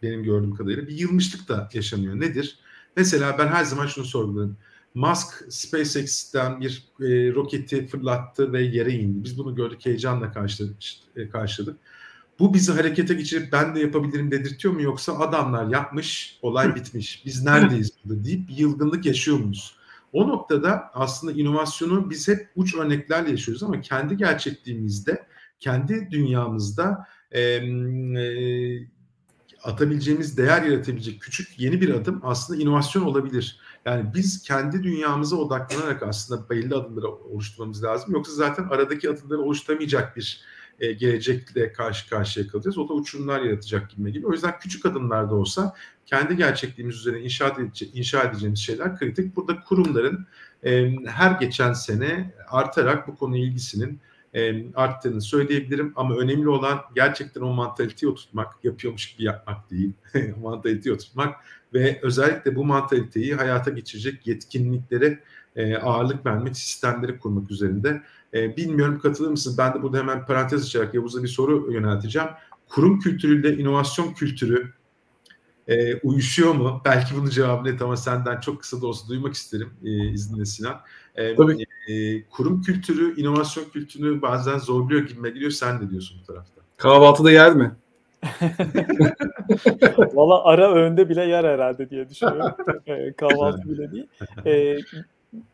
[0.02, 2.20] benim gördüğüm kadarıyla bir yılmışlık da yaşanıyor.
[2.20, 2.58] Nedir?
[2.96, 4.56] Mesela ben her zaman şunu sorguluyorum.
[4.94, 9.24] Musk SpaceX'ten bir e, roketi fırlattı ve yere indi.
[9.24, 10.32] Biz bunu gördük heyecanla.
[11.16, 11.76] E, karşıladık.
[12.38, 17.22] Bu bizi harekete geçirip ben de yapabilirim dedirtiyor mu yoksa adamlar yapmış, olay bitmiş.
[17.26, 19.76] Biz neredeyiz burada deyip yılgınlık yaşıyor muyuz?
[20.12, 25.26] O noktada aslında inovasyonu biz hep uç örneklerle yaşıyoruz ama kendi gerçekliğimizde,
[25.60, 27.60] kendi dünyamızda e,
[29.64, 33.60] atabileceğimiz, değer yaratabilecek küçük yeni bir adım aslında inovasyon olabilir.
[33.84, 38.14] Yani biz kendi dünyamıza odaklanarak aslında belli adımları oluşturmamız lazım.
[38.14, 40.44] Yoksa zaten aradaki adımları oluşturamayacak bir
[40.80, 42.78] e, gelecekle karşı karşıya kalacağız.
[42.78, 44.26] O da uçurumlar yaratacak gibi gibi.
[44.26, 45.74] O yüzden küçük adımlar da olsa
[46.06, 49.36] kendi gerçekliğimiz üzerine inşa, edece, inşa edeceğimiz şeyler kritik.
[49.36, 50.26] Burada kurumların
[50.64, 54.00] e, her geçen sene artarak bu konu ilgisinin
[54.38, 55.92] e, arttığını söyleyebilirim.
[55.96, 59.92] Ama önemli olan gerçekten o mantaliteyi oturtmak, yapıyormuş gibi yapmak değil.
[60.42, 61.34] mantaliteyi oturtmak
[61.74, 65.20] ve özellikle bu mantaliteyi hayata geçirecek yetkinliklere
[65.56, 68.02] e, ağırlık vermek, sistemleri kurmak üzerinde.
[68.34, 69.58] E, bilmiyorum katılır mısınız?
[69.58, 72.28] Ben de burada hemen parantez açarak Yavuz'a bir soru yönelteceğim.
[72.68, 74.72] Kurum kültürüyle inovasyon kültürü
[75.68, 76.82] e, uyuşuyor mu?
[76.84, 80.80] Belki bunun cevabını net ama senden çok kısa da olsa duymak isterim e, izninle Sinan.
[81.14, 81.66] E, Tabii.
[81.88, 85.50] E, kurum kültürü, inovasyon kültürünü bazen zorluyor gibi geliyor.
[85.50, 86.62] Sen ne diyorsun bu tarafta?
[86.76, 87.72] Kahvaltıda yer mi?
[90.14, 92.52] Valla ara öğünde bile yer herhalde diye düşünüyorum.
[92.86, 94.06] E, kahvaltı bile değil.
[94.46, 94.78] E,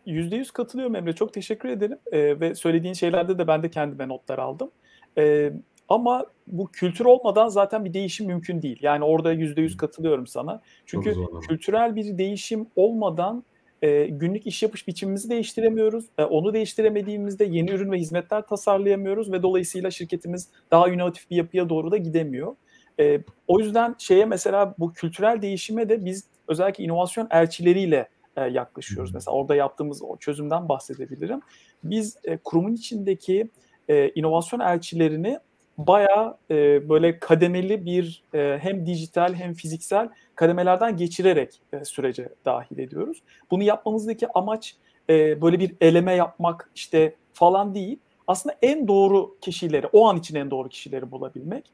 [0.07, 1.13] Yüzde yüz katılıyorum Emre.
[1.13, 1.99] Çok teşekkür ederim.
[2.13, 4.71] E, ve söylediğin şeylerde de ben de kendime notlar aldım.
[5.19, 5.53] E,
[5.89, 8.79] ama bu kültür olmadan zaten bir değişim mümkün değil.
[8.83, 10.63] Yani orada yüzde yüz katılıyorum sana.
[10.87, 11.15] Çünkü
[11.49, 13.45] kültürel bir değişim olmadan
[13.83, 16.05] e, günlük iş yapış biçimimizi değiştiremiyoruz.
[16.19, 21.69] E, onu değiştiremediğimizde yeni ürün ve hizmetler tasarlayamıyoruz ve dolayısıyla şirketimiz daha inovatif bir yapıya
[21.69, 22.57] doğru da gidemiyor.
[23.01, 29.15] E, o yüzden şeye mesela bu kültürel değişime de biz özellikle inovasyon elçileriyle e, yaklaşıyoruz.
[29.15, 31.41] Mesela orada yaptığımız o çözümden bahsedebilirim.
[31.85, 33.51] Biz e, kurumun içindeki
[33.89, 35.39] e, inovasyon elçilerini
[35.79, 42.79] bayağı e, böyle kademeli bir e, hem dijital hem fiziksel kademelerden geçirerek e, sürece dahil
[42.79, 43.23] ediyoruz.
[43.51, 44.77] Bunu yapmamızdaki amaç
[45.11, 47.99] e, böyle bir eleme yapmak işte falan değil.
[48.27, 51.71] Aslında en doğru kişileri, o an için en doğru kişileri bulabilmek.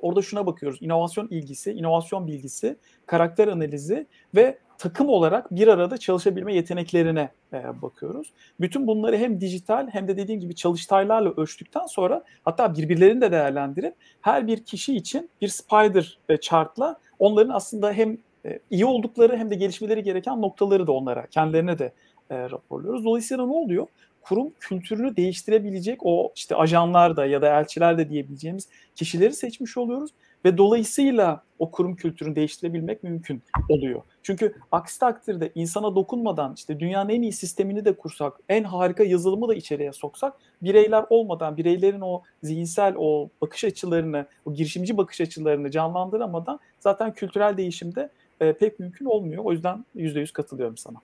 [0.00, 0.78] Orada şuna bakıyoruz.
[0.82, 8.32] İnovasyon ilgisi, inovasyon bilgisi, karakter analizi ve takım olarak bir arada çalışabilme yeteneklerine e, bakıyoruz.
[8.60, 13.94] Bütün bunları hem dijital hem de dediğim gibi çalıştaylarla ölçtükten sonra hatta birbirlerini de değerlendirip
[14.20, 19.50] her bir kişi için bir spider e, chartla onların aslında hem e, iyi oldukları hem
[19.50, 21.92] de gelişmeleri gereken noktaları da onlara, kendilerine de
[22.30, 23.04] e, raporluyoruz.
[23.04, 23.86] Dolayısıyla ne oluyor?
[24.22, 30.10] Kurum kültürünü değiştirebilecek o işte ajanlar da ya da elçiler de diyebileceğimiz kişileri seçmiş oluyoruz
[30.44, 34.02] ve dolayısıyla o kurum kültürünü değiştirebilmek mümkün oluyor.
[34.22, 39.48] Çünkü aksi takdirde insana dokunmadan işte dünyanın en iyi sistemini de kursak, en harika yazılımı
[39.48, 45.70] da içeriye soksak bireyler olmadan, bireylerin o zihinsel o bakış açılarını, o girişimci bakış açılarını
[45.70, 49.44] canlandıramadan zaten kültürel değişimde e, pek mümkün olmuyor.
[49.44, 50.98] O yüzden %100 katılıyorum sana.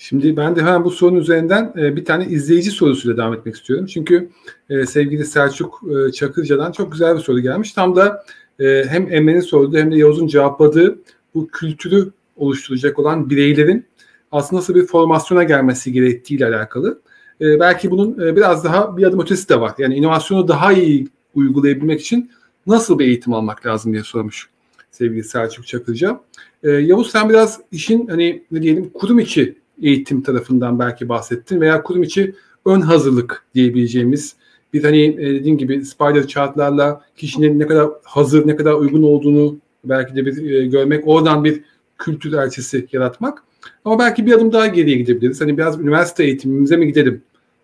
[0.00, 3.86] Şimdi ben de hemen bu sorunun üzerinden e, bir tane izleyici sorusuyla devam etmek istiyorum.
[3.86, 4.28] Çünkü
[4.70, 7.72] e, sevgili Selçuk e, Çakırca'dan çok güzel bir soru gelmiş.
[7.72, 8.24] Tam da
[8.60, 10.98] e, hem Emre'nin sorduğu hem de Yavuz'un cevapladığı
[11.34, 13.84] bu kültürü oluşturacak olan bireylerin
[14.32, 17.00] aslında nasıl bir formasyona gelmesi gerektiğiyle alakalı.
[17.40, 19.74] Belki bunun biraz daha bir adım ötesi de var.
[19.78, 22.30] Yani inovasyonu daha iyi uygulayabilmek için
[22.66, 24.48] nasıl bir eğitim almak lazım diye sormuş
[24.90, 26.20] sevgili Selçuk Çakırca.
[26.62, 32.02] Yavuz sen biraz işin hani ne diyelim kurum içi eğitim tarafından belki bahsettin veya kurum
[32.02, 34.36] içi ön hazırlık diyebileceğimiz
[34.72, 39.58] bir hani e, dediğim gibi spider chartlarla kişinin ne kadar hazır, ne kadar uygun olduğunu
[39.84, 41.64] belki de bir e, görmek, oradan bir
[41.98, 43.42] kültür elçisi yaratmak.
[43.84, 45.40] Ama belki bir adım daha geriye gidebiliriz.
[45.40, 47.22] Hani biraz üniversite eğitimimize mi gidelim?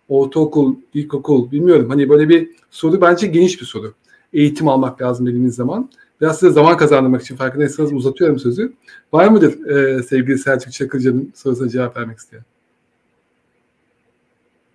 [0.09, 1.89] Ortaokul, ilkokul bilmiyorum.
[1.89, 3.93] Hani böyle bir soru bence geniş bir soru.
[4.33, 5.89] Eğitim almak lazım dediğimiz zaman.
[6.21, 8.73] Biraz size zaman kazandırmak için farkındaysanız uzatıyorum sözü.
[9.13, 12.43] Var mıdır e, sevgili Selçuk Çakırca'nın sorusuna cevap vermek isteyen?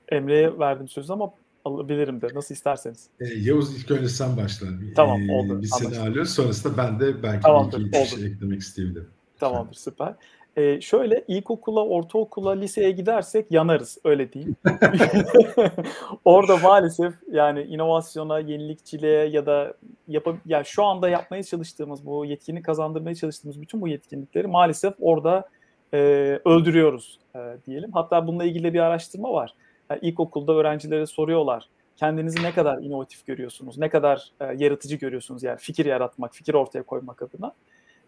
[0.09, 1.33] Emre'ye verdim sözü ama
[1.65, 3.07] alabilirim de nasıl isterseniz.
[3.21, 4.67] E, Yavuz ilk önce sen başla.
[4.97, 5.63] Tamam e, oldu.
[5.63, 9.09] Biz seni alıyoruz sonrasında ben de belki Tamamdır, bir iki şey eklemek isteyebilirim.
[9.39, 10.15] Tamamdır süper.
[10.57, 14.57] E, şöyle ilkokula, ortaokula, liseye gidersek yanarız öyle diyeyim.
[16.25, 19.75] Orada maalesef yani inovasyona, yenilikçiliğe ya da
[20.09, 25.49] yap ya şu anda yapmaya çalıştığımız bu yetkinlik kazandırmaya çalıştığımız bütün bu yetkinlikleri maalesef orada
[25.95, 25.99] e,
[26.45, 27.93] öldürüyoruz e, diyelim.
[27.93, 29.55] Hatta bununla ilgili bir araştırma var.
[29.91, 31.69] Yani ilkokulda öğrencilere soruyorlar
[32.01, 36.83] kendinizi ne kadar inovatif görüyorsunuz, ne kadar e, yaratıcı görüyorsunuz yani fikir yaratmak, fikir ortaya
[36.83, 37.53] koymak adına.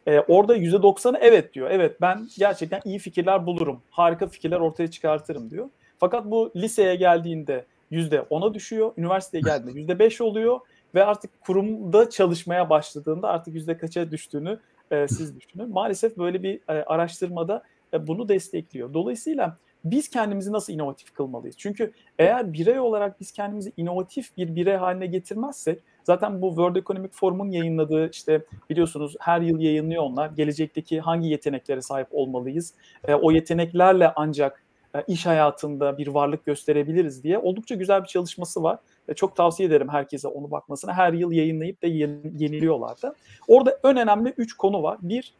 [0.06, 1.70] E, orada %90'ı evet diyor.
[1.70, 5.68] Evet ben gerçekten iyi fikirler bulurum, harika fikirler ortaya çıkartırım diyor.
[5.98, 10.60] Fakat bu liseye geldiğinde %10'a düşüyor, üniversiteye geldiğinde %5 oluyor
[10.94, 14.58] ve artık kurumda çalışmaya başladığında artık yüzde kaça düştüğünü
[14.90, 15.68] e, siz düşünün.
[15.68, 17.62] Maalesef böyle bir e, araştırmada
[17.94, 18.94] e, bunu destekliyor.
[18.94, 21.56] Dolayısıyla biz kendimizi nasıl inovatif kılmalıyız?
[21.58, 27.10] Çünkü eğer birey olarak biz kendimizi inovatif bir birey haline getirmezsek zaten bu World Economic
[27.12, 30.30] Forum'un yayınladığı işte biliyorsunuz her yıl yayınlıyor onlar.
[30.30, 32.74] Gelecekteki hangi yeteneklere sahip olmalıyız?
[33.08, 34.62] E, o yeteneklerle ancak
[34.94, 38.78] e, iş hayatında bir varlık gösterebiliriz diye oldukça güzel bir çalışması var.
[39.08, 40.92] E, çok tavsiye ederim herkese onu bakmasına.
[40.92, 43.14] Her yıl yayınlayıp da yeniliyorlar da.
[43.48, 44.98] Orada en önemli üç konu var.
[45.02, 45.34] Bir,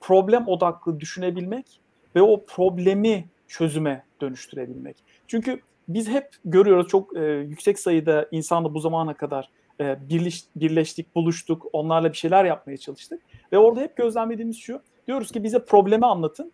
[0.00, 1.80] problem odaklı düşünebilmek
[2.16, 4.96] ve o problemi çözüme dönüştürebilmek.
[5.26, 11.14] Çünkü biz hep görüyoruz çok e, yüksek sayıda insanla bu zamana kadar e, birleş, birleştik,
[11.14, 13.22] buluştuk, onlarla bir şeyler yapmaya çalıştık.
[13.52, 16.52] Ve orada hep gözlemlediğimiz şu, diyoruz ki bize problemi anlatın,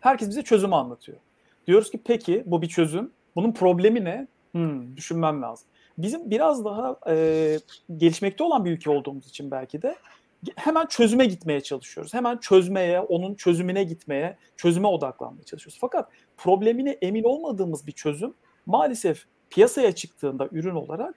[0.00, 1.18] herkes bize çözümü anlatıyor.
[1.66, 4.26] Diyoruz ki peki bu bir çözüm, bunun problemi ne?
[4.52, 5.68] Hmm, düşünmem lazım.
[5.98, 7.58] Bizim biraz daha e,
[7.96, 9.96] gelişmekte olan bir ülke olduğumuz için belki de
[10.56, 12.14] hemen çözüme gitmeye çalışıyoruz.
[12.14, 15.78] Hemen çözmeye, onun çözümüne gitmeye, çözüme odaklanmaya çalışıyoruz.
[15.80, 18.34] Fakat problemine emin olmadığımız bir çözüm
[18.66, 21.14] maalesef piyasaya çıktığında ürün olarak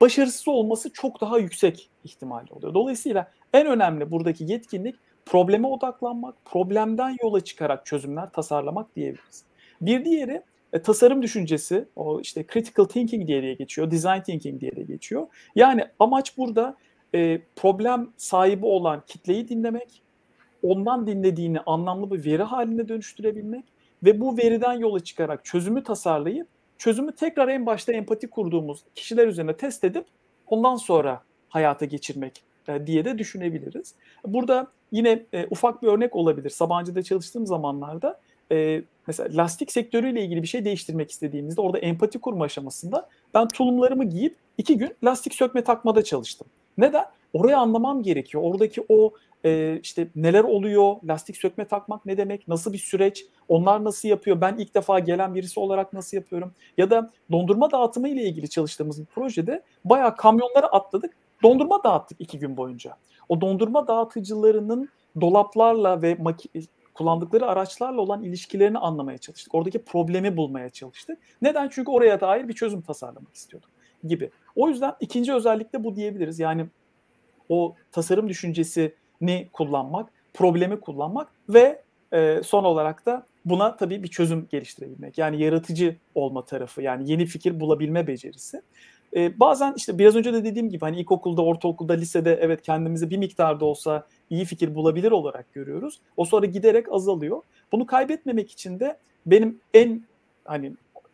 [0.00, 2.74] başarısız olması çok daha yüksek ihtimali oluyor.
[2.74, 4.94] Dolayısıyla en önemli buradaki yetkinlik
[5.26, 9.44] probleme odaklanmak, problemden yola çıkarak çözümler tasarlamak diyebiliriz.
[9.80, 14.76] Bir diğeri e, tasarım düşüncesi, o işte critical thinking diye de geçiyor, design thinking diye
[14.76, 15.26] de geçiyor.
[15.56, 16.76] Yani amaç burada
[17.14, 20.02] e, problem sahibi olan kitleyi dinlemek,
[20.62, 23.64] ondan dinlediğini anlamlı bir veri haline dönüştürebilmek
[24.04, 26.48] ve bu veriden yola çıkarak çözümü tasarlayıp
[26.84, 30.04] çözümü tekrar en başta empati kurduğumuz kişiler üzerine test edip
[30.46, 33.94] ondan sonra hayata geçirmek e, diye de düşünebiliriz.
[34.26, 36.50] Burada yine e, ufak bir örnek olabilir.
[36.50, 38.20] Sabancı'da çalıştığım zamanlarda
[38.52, 44.04] e, mesela lastik sektörüyle ilgili bir şey değiştirmek istediğimizde orada empati kurma aşamasında ben tulumlarımı
[44.04, 46.46] giyip iki gün lastik sökme takmada çalıştım.
[46.78, 47.04] Neden?
[47.34, 48.42] Orayı anlamam gerekiyor.
[48.46, 49.12] Oradaki o
[49.44, 54.40] e, işte neler oluyor, lastik sökme takmak ne demek, nasıl bir süreç, onlar nasıl yapıyor,
[54.40, 59.00] ben ilk defa gelen birisi olarak nasıl yapıyorum ya da dondurma dağıtımı ile ilgili çalıştığımız
[59.00, 62.96] bir projede bayağı kamyonlara atladık, dondurma dağıttık iki gün boyunca.
[63.28, 64.88] O dondurma dağıtıcılarının
[65.20, 66.18] dolaplarla ve
[66.94, 69.54] kullandıkları araçlarla olan ilişkilerini anlamaya çalıştık.
[69.54, 71.18] Oradaki problemi bulmaya çalıştık.
[71.42, 71.68] Neden?
[71.68, 73.70] Çünkü oraya dair bir çözüm tasarlamak istiyorduk
[74.04, 74.30] gibi.
[74.56, 76.38] O yüzden ikinci özellik de bu diyebiliriz.
[76.38, 76.66] Yani
[77.48, 84.46] o tasarım düşüncesini kullanmak, problemi kullanmak ve e, son olarak da buna tabii bir çözüm
[84.50, 85.18] geliştirebilmek.
[85.18, 88.62] Yani yaratıcı olma tarafı, yani yeni fikir bulabilme becerisi.
[89.16, 93.16] E, bazen işte biraz önce de dediğim gibi hani ilkokulda, ortaokulda, lisede evet kendimizi bir
[93.16, 96.00] miktarda olsa iyi fikir bulabilir olarak görüyoruz.
[96.16, 97.42] O sonra giderek azalıyor.
[97.72, 100.02] Bunu kaybetmemek için de benim en
[100.44, 100.72] hani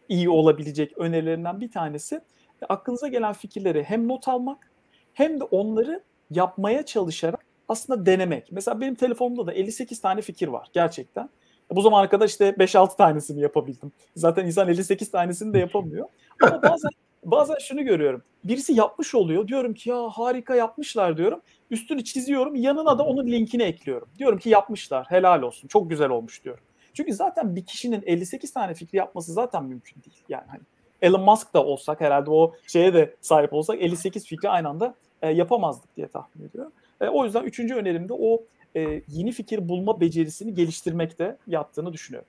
[0.08, 2.20] iyi olabilecek önerilerinden bir tanesi
[2.68, 4.70] aklınıza gelen fikirleri hem not almak
[5.14, 8.52] hem de onları yapmaya çalışarak aslında denemek.
[8.52, 11.30] Mesela benim telefonumda da 58 tane fikir var gerçekten.
[11.70, 13.92] Bu zamana kadar işte 5-6 tanesini yapabildim.
[14.16, 16.06] Zaten insan 58 tanesini de yapamıyor.
[16.42, 16.90] Ama bazen
[17.24, 18.22] bazen şunu görüyorum.
[18.44, 19.48] Birisi yapmış oluyor.
[19.48, 21.40] Diyorum ki ya harika yapmışlar diyorum.
[21.70, 22.54] Üstünü çiziyorum.
[22.54, 24.08] Yanına da onun linkini ekliyorum.
[24.18, 25.06] Diyorum ki yapmışlar.
[25.08, 25.68] Helal olsun.
[25.68, 26.64] Çok güzel olmuş diyorum.
[26.94, 30.22] Çünkü zaten bir kişinin 58 tane fikri yapması zaten mümkün değil.
[30.28, 30.60] Yani hani
[31.02, 35.28] Elon Musk da olsak herhalde o şeye de sahip olsak 58 fikri aynı anda e,
[35.28, 36.72] yapamazdık diye tahmin ediyorum.
[37.00, 38.42] E, o yüzden üçüncü önerimde o
[38.76, 42.28] e, yeni fikir bulma becerisini geliştirmekte yaptığını düşünüyorum.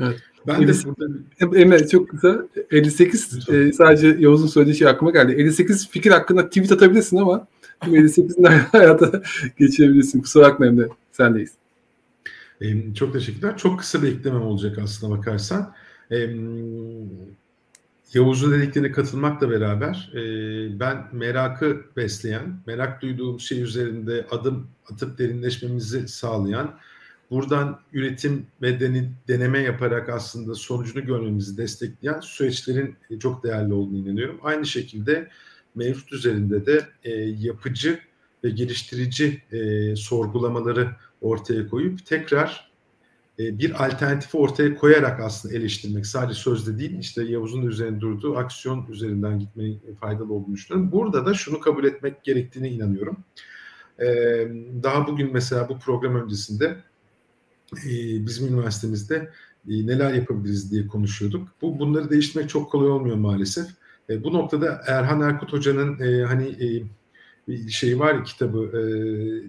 [0.00, 0.20] Evet.
[0.46, 1.58] Ben 50, de burada...
[1.58, 5.32] Emre çok kısa 58 e, sadece Yavuz'un söylediği şey aklıma geldi.
[5.32, 7.46] 58 fikir hakkında tweet atabilirsin ama
[7.82, 9.22] 58'in hayata
[9.58, 10.20] geçirebilirsin.
[10.20, 10.88] Kusura bakma Emre.
[11.12, 11.52] Sendeyiz.
[12.60, 13.56] Ee, çok teşekkürler.
[13.56, 15.72] Çok kısa bir eklemem olacak aslına bakarsan.
[16.10, 16.28] Ee,
[18.14, 20.20] Yavuz'un dediklerine katılmakla beraber e,
[20.80, 26.78] ben merakı besleyen, merak duyduğum şey üzerinde adım atıp derinleşmemizi sağlayan,
[27.30, 28.80] buradan üretim ve
[29.28, 34.38] deneme yaparak aslında sonucunu görmemizi destekleyen süreçlerin çok değerli olduğunu inanıyorum.
[34.42, 35.28] Aynı şekilde
[35.74, 37.98] mevcut üzerinde de e, yapıcı
[38.44, 42.71] ve geliştirici e, sorgulamaları ortaya koyup tekrar e,
[43.38, 49.38] bir alternatifi ortaya koyarak aslında eleştirmek sadece sözde değil işte Yavuz'un üzerine durduğu aksiyon üzerinden
[49.38, 50.92] gitmenin faydalı olduğunu düşünüyorum.
[50.92, 53.16] Burada da şunu kabul etmek gerektiğine inanıyorum.
[53.98, 54.06] E,
[54.82, 56.76] daha bugün mesela bu program öncesinde
[57.72, 57.90] e,
[58.26, 59.30] bizim üniversitemizde
[59.66, 61.48] neler yapabiliriz diye konuşuyorduk.
[61.62, 63.66] Bu bunları değiştirmek çok kolay olmuyor maalesef.
[64.08, 66.46] Bu noktada Erhan Erkut Hoca'nın hani
[67.48, 68.82] bir şey var ya kitabı e,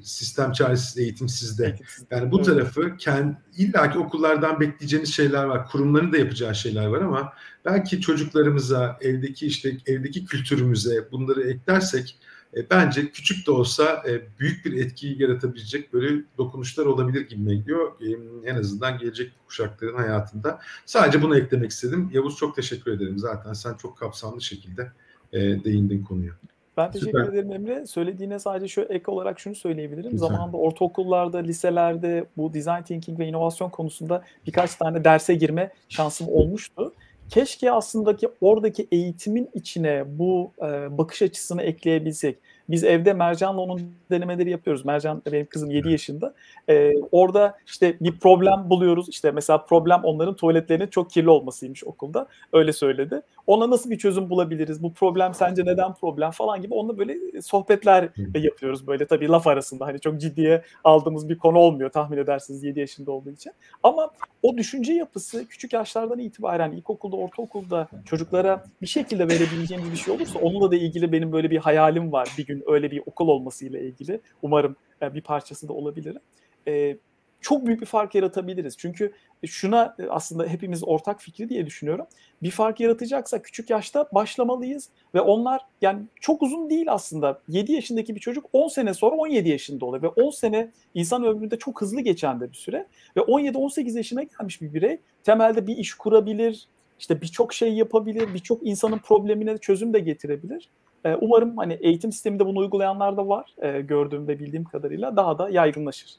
[0.01, 1.79] sistem çaresiz eğitim sizde.
[2.11, 5.67] Yani bu tarafı kendi illaki okullardan bekleyeceğimiz şeyler var.
[5.67, 7.33] Kurumların da yapacağı şeyler var ama
[7.65, 12.17] belki çocuklarımıza, evdeki işte evdeki kültürümüze bunları eklersek
[12.57, 17.91] e, bence küçük de olsa e, büyük bir etkiyi yaratabilecek böyle dokunuşlar olabilir gibi geliyor.
[18.01, 18.07] E,
[18.49, 20.59] en azından gelecek kuşakların hayatında.
[20.85, 22.09] Sadece bunu eklemek istedim.
[22.13, 23.19] Yavuz çok teşekkür ederim.
[23.19, 24.91] Zaten sen çok kapsamlı şekilde
[25.33, 26.33] e, değindin konuya.
[26.77, 27.33] Ben teşekkür Süper.
[27.33, 27.87] ederim Emre.
[27.87, 30.11] Söylediğine sadece şu ek olarak şunu söyleyebilirim.
[30.11, 30.27] Güzel.
[30.27, 36.93] Zamanında ortaokullarda, liselerde bu design thinking ve inovasyon konusunda birkaç tane derse girme şansım olmuştu.
[37.29, 42.37] Keşke aslında ki oradaki eğitimin içine bu e, bakış açısını ekleyebilsek.
[42.69, 44.85] Biz evde Mercan'la onun denemeleri yapıyoruz.
[44.85, 46.33] Mercan benim kızım 7 yaşında.
[46.69, 49.09] Ee, orada işte bir problem buluyoruz.
[49.09, 52.27] İşte mesela problem onların tuvaletlerinin çok kirli olmasıymış okulda.
[52.53, 53.21] Öyle söyledi.
[53.47, 54.83] Ona nasıl bir çözüm bulabiliriz?
[54.83, 59.85] Bu problem sence neden problem falan gibi onunla böyle sohbetler yapıyoruz böyle tabii laf arasında.
[59.85, 63.51] Hani çok ciddiye aldığımız bir konu olmuyor tahmin edersiniz 7 yaşında olduğu için.
[63.83, 64.11] Ama
[64.43, 70.39] o düşünce yapısı küçük yaşlardan itibaren ilkokulda, ortaokulda çocuklara bir şekilde verebileceğimiz bir şey olursa
[70.39, 72.29] onunla da ilgili benim böyle bir hayalim var.
[72.37, 74.21] Bir gün öyle bir okul olmasıyla ilgili.
[74.41, 76.21] Umarım e, bir parçası da olabilirim.
[76.67, 76.97] E,
[77.43, 78.77] çok büyük bir fark yaratabiliriz.
[78.77, 79.13] Çünkü
[79.45, 82.05] şuna e, aslında hepimiz ortak fikri diye düşünüyorum.
[82.43, 87.41] Bir fark yaratacaksa küçük yaşta başlamalıyız ve onlar yani çok uzun değil aslında.
[87.47, 91.57] 7 yaşındaki bir çocuk 10 sene sonra 17 yaşında oluyor ve 10 sene insan ömründe
[91.57, 92.87] çok hızlı geçen de bir süre
[93.17, 96.67] ve 17-18 yaşına gelmiş bir birey temelde bir iş kurabilir,
[96.99, 100.69] işte birçok şey yapabilir, birçok insanın problemine çözüm de getirebilir.
[101.05, 105.37] Ee, umarım hani eğitim sisteminde bunu uygulayanlar da var e, gördüğüm ve bildiğim kadarıyla daha
[105.37, 106.15] da yaygınlaşır.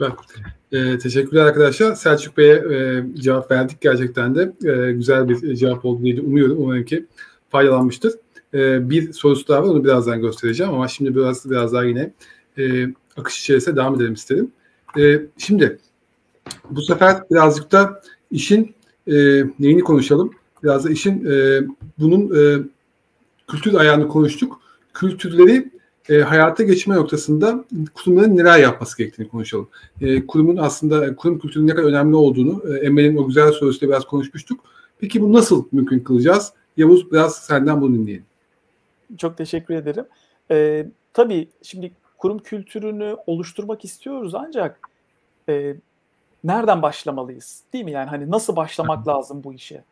[0.00, 0.12] Ben,
[0.72, 1.94] e, teşekkürler arkadaşlar.
[1.94, 4.52] Selçuk Bey'e e, cevap verdik gerçekten de.
[4.64, 6.56] E, güzel bir cevap oldu diye umuyorum.
[6.60, 7.06] Umarım ki
[7.48, 8.12] faydalanmıştır.
[8.54, 12.12] E, bir sorusu daha var onu birazdan göstereceğim ama şimdi biraz biraz daha yine
[12.58, 12.86] e,
[13.16, 14.52] akış içerisinde devam edelim istedim.
[14.98, 15.78] E, şimdi
[16.70, 18.74] bu sefer birazcık da işin
[19.06, 19.14] e,
[19.58, 20.30] neyini konuşalım?
[20.62, 21.60] Biraz da işin e,
[21.98, 22.62] bunun e,
[23.46, 24.60] kültür ayağını konuştuk.
[24.94, 25.70] Kültürleri
[26.08, 29.68] e, hayata geçme noktasında kurumların neler yapması gerektiğini konuşalım.
[30.00, 34.04] E, kurumun aslında kurum kültürünün ne kadar önemli olduğunu e, Emel'in o güzel sorusuyla biraz
[34.04, 34.60] konuşmuştuk.
[34.98, 36.52] Peki bu nasıl mümkün kılacağız?
[36.76, 38.24] Yavuz biraz senden bunu dinleyelim.
[39.18, 40.04] Çok teşekkür ederim.
[40.50, 44.80] E, tabii şimdi kurum kültürünü oluşturmak istiyoruz ancak
[45.48, 45.76] e,
[46.44, 47.62] nereden başlamalıyız?
[47.72, 47.92] Değil mi?
[47.92, 49.84] Yani hani nasıl başlamak lazım bu işe?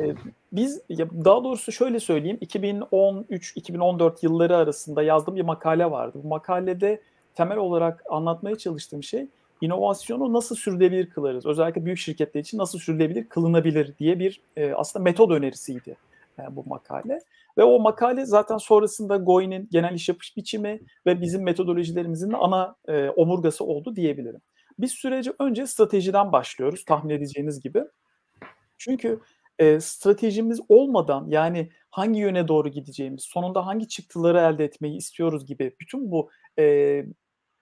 [0.00, 0.14] E,
[0.56, 0.80] biz
[1.24, 6.18] daha doğrusu şöyle söyleyeyim 2013-2014 yılları arasında yazdığım bir makale vardı.
[6.24, 7.00] Bu makalede
[7.34, 9.26] temel olarak anlatmaya çalıştığım şey
[9.60, 11.46] inovasyonu nasıl sürdürülebilir kılarız?
[11.46, 15.96] Özellikle büyük şirketler için nasıl sürdürülebilir kılınabilir diye bir e, aslında metod önerisiydi
[16.38, 17.20] e, bu makale.
[17.58, 22.76] Ve o makale zaten sonrasında Goin'in genel iş yapış biçimi ve bizim metodolojilerimizin de ana
[22.88, 24.40] e, omurgası oldu diyebilirim.
[24.78, 27.84] Biz sürece önce stratejiden başlıyoruz tahmin edeceğiniz gibi.
[28.78, 29.20] Çünkü
[29.58, 35.76] e, stratejimiz olmadan yani hangi yöne doğru gideceğimiz, sonunda hangi çıktıları elde etmeyi istiyoruz gibi
[35.80, 37.04] bütün bu e,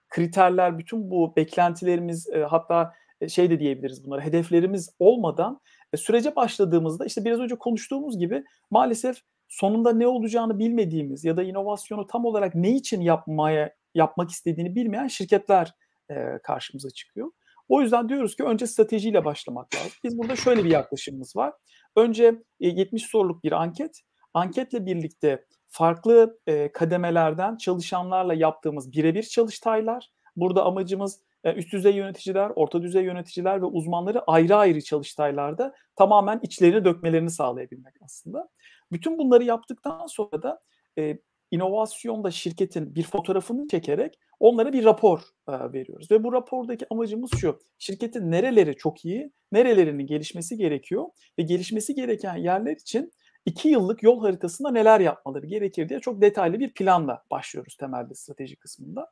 [0.09, 2.93] kriterler, bütün bu beklentilerimiz e, hatta
[3.27, 5.59] şey de diyebiliriz bunlara hedeflerimiz olmadan
[5.93, 9.17] e, sürece başladığımızda işte biraz önce konuştuğumuz gibi maalesef
[9.47, 15.07] sonunda ne olacağını bilmediğimiz ya da inovasyonu tam olarak ne için yapmaya yapmak istediğini bilmeyen
[15.07, 15.73] şirketler
[16.09, 17.31] e, karşımıza çıkıyor.
[17.69, 19.91] O yüzden diyoruz ki önce stratejiyle başlamak lazım.
[20.03, 21.53] Biz burada şöyle bir yaklaşımımız var.
[21.95, 24.01] Önce 70 soruluk bir anket.
[24.33, 30.09] Anketle birlikte farklı e, kademelerden çalışanlarla yaptığımız birebir çalıştaylar.
[30.35, 36.39] Burada amacımız e, üst düzey yöneticiler, orta düzey yöneticiler ve uzmanları ayrı ayrı çalıştaylarda tamamen
[36.43, 38.49] içlerini dökmelerini sağlayabilmek aslında.
[38.91, 40.61] Bütün bunları yaptıktan sonra da
[40.97, 41.17] e,
[41.53, 46.11] inovasyonda şirketin bir fotoğrafını çekerek onlara bir rapor e, veriyoruz.
[46.11, 47.59] Ve bu rapordaki amacımız şu.
[47.77, 51.05] Şirketin nereleri çok iyi, nerelerinin gelişmesi gerekiyor
[51.39, 53.11] ve gelişmesi gereken yerler için
[53.45, 58.55] iki yıllık yol haritasında neler yapmaları gerekir diye çok detaylı bir planla başlıyoruz temelde strateji
[58.55, 59.11] kısmında.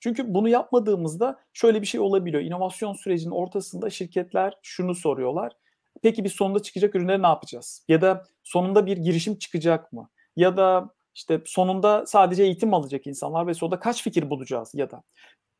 [0.00, 2.42] Çünkü bunu yapmadığımızda şöyle bir şey olabiliyor.
[2.42, 5.52] İnovasyon sürecinin ortasında şirketler şunu soruyorlar.
[6.02, 7.84] Peki bir sonunda çıkacak ürünleri ne yapacağız?
[7.88, 10.10] Ya da sonunda bir girişim çıkacak mı?
[10.36, 10.90] Ya da
[11.20, 15.02] işte sonunda sadece eğitim alacak insanlar ve sonunda kaç fikir bulacağız ya da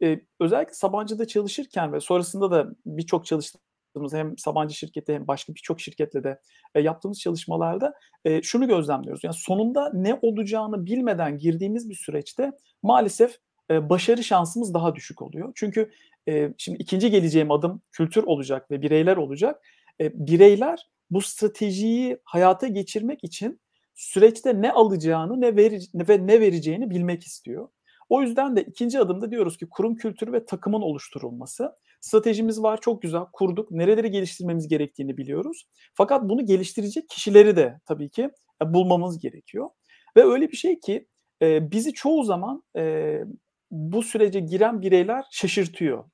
[0.03, 5.81] e, özellikle Sabancı'da çalışırken ve sonrasında da birçok çalıştığımız hem Sabancı şirketi hem başka birçok
[5.81, 6.41] şirketle de
[6.75, 7.95] e, yaptığımız çalışmalarda
[8.25, 9.25] e, şunu gözlemliyoruz.
[9.25, 12.53] Yani sonunda ne olacağını bilmeden girdiğimiz bir süreçte
[12.83, 13.37] maalesef
[13.71, 15.53] e, başarı şansımız daha düşük oluyor.
[15.55, 15.91] Çünkü
[16.29, 19.63] e, şimdi ikinci geleceğim adım kültür olacak ve bireyler olacak.
[20.01, 23.61] E, bireyler bu stratejiyi hayata geçirmek için
[24.01, 27.69] süreçte ne alacağını ne veri, ve ne vereceğini bilmek istiyor.
[28.09, 31.73] O yüzden de ikinci adımda diyoruz ki kurum kültürü ve takımın oluşturulması.
[32.01, 33.71] Stratejimiz var çok güzel kurduk.
[33.71, 35.67] Nereleri geliştirmemiz gerektiğini biliyoruz.
[35.95, 38.31] Fakat bunu geliştirecek kişileri de tabii ki
[38.63, 39.71] e, bulmamız gerekiyor.
[40.17, 41.07] Ve öyle bir şey ki
[41.43, 43.17] e, bizi çoğu zaman e,
[43.71, 46.05] bu sürece giren bireyler şaşırtıyor.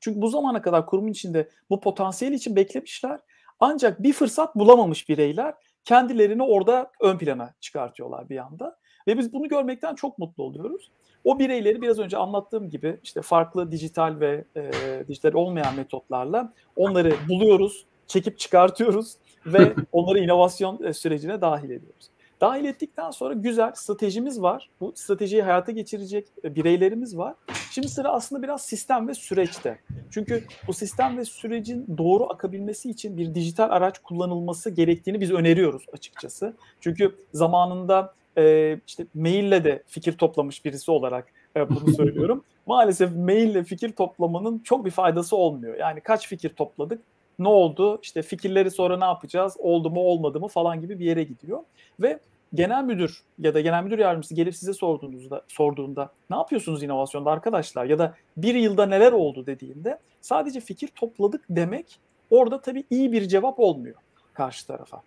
[0.00, 3.20] Çünkü bu zamana kadar kurumun içinde bu potansiyel için beklemişler.
[3.60, 5.54] Ancak bir fırsat bulamamış bireyler
[5.86, 8.76] kendilerini orada ön plana çıkartıyorlar bir anda.
[9.08, 10.90] Ve biz bunu görmekten çok mutlu oluyoruz.
[11.24, 14.70] O bireyleri biraz önce anlattığım gibi işte farklı dijital ve e,
[15.08, 19.14] dijital olmayan metotlarla onları buluyoruz, çekip çıkartıyoruz
[19.46, 22.10] ve onları inovasyon e, sürecine dahil ediyoruz.
[22.40, 24.70] Dahil ettikten sonra güzel stratejimiz var.
[24.80, 27.34] Bu stratejiyi hayata geçirecek e, bireylerimiz var.
[27.70, 29.78] Şimdi sıra aslında biraz sistem ve süreçte.
[30.10, 35.86] Çünkü bu sistem ve sürecin doğru akabilmesi için bir dijital araç kullanılması gerektiğini biz öneriyoruz
[35.92, 36.56] açıkçası.
[36.80, 41.26] Çünkü zamanında e, işte maille de fikir toplamış birisi olarak
[41.56, 42.44] e, bunu söylüyorum.
[42.66, 45.74] Maalesef maille fikir toplamanın çok bir faydası olmuyor.
[45.74, 47.02] Yani kaç fikir topladık,
[47.38, 51.24] ne oldu, işte fikirleri sonra ne yapacağız, oldu mu olmadı mı falan gibi bir yere
[51.24, 51.60] gidiyor.
[52.00, 52.18] Ve
[52.54, 57.84] genel müdür ya da genel müdür yardımcısı gelip size sorduğunuzda sorduğunda ne yapıyorsunuz inovasyonda arkadaşlar
[57.84, 63.28] ya da bir yılda neler oldu dediğinde sadece fikir topladık demek orada tabii iyi bir
[63.28, 63.96] cevap olmuyor
[64.34, 65.02] karşı tarafa.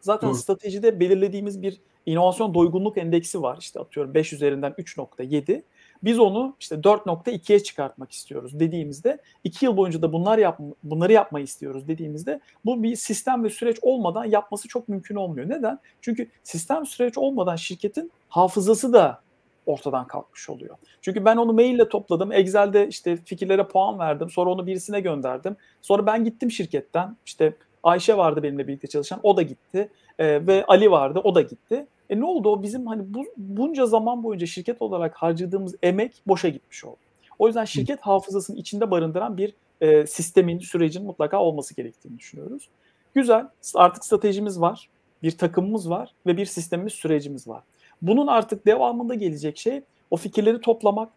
[0.00, 0.36] Zaten Doğru.
[0.36, 3.58] stratejide belirlediğimiz bir inovasyon doygunluk endeksi var.
[3.60, 5.62] İşte atıyorum 5 üzerinden 3.7.
[6.04, 11.44] Biz onu işte 4.2'ye çıkartmak istiyoruz dediğimizde 2 yıl boyunca da bunlar yap bunları yapmayı
[11.44, 15.48] istiyoruz dediğimizde bu bir sistem ve süreç olmadan yapması çok mümkün olmuyor.
[15.48, 15.78] Neden?
[16.00, 19.22] Çünkü sistem süreç olmadan şirketin hafızası da
[19.66, 20.76] ortadan kalkmış oluyor.
[21.00, 22.32] Çünkü ben onu maille topladım.
[22.32, 24.30] Excel'de işte fikirlere puan verdim.
[24.30, 25.56] Sonra onu birisine gönderdim.
[25.82, 27.16] Sonra ben gittim şirketten.
[27.26, 29.20] İşte Ayşe vardı benimle birlikte çalışan.
[29.22, 29.88] O da gitti.
[30.18, 31.20] E, ve Ali vardı.
[31.24, 31.86] O da gitti.
[32.10, 36.48] E ne oldu o bizim hani bu, bunca zaman boyunca şirket olarak harcadığımız emek boşa
[36.48, 36.96] gitmiş oldu.
[37.38, 42.68] O yüzden şirket hafızasının içinde barındıran bir e, sistemin, sürecin mutlaka olması gerektiğini düşünüyoruz.
[43.14, 43.46] Güzel.
[43.74, 44.88] Artık stratejimiz var.
[45.22, 47.62] Bir takımımız var ve bir sistemimiz, sürecimiz var.
[48.02, 51.08] Bunun artık devamında gelecek şey o fikirleri toplamak,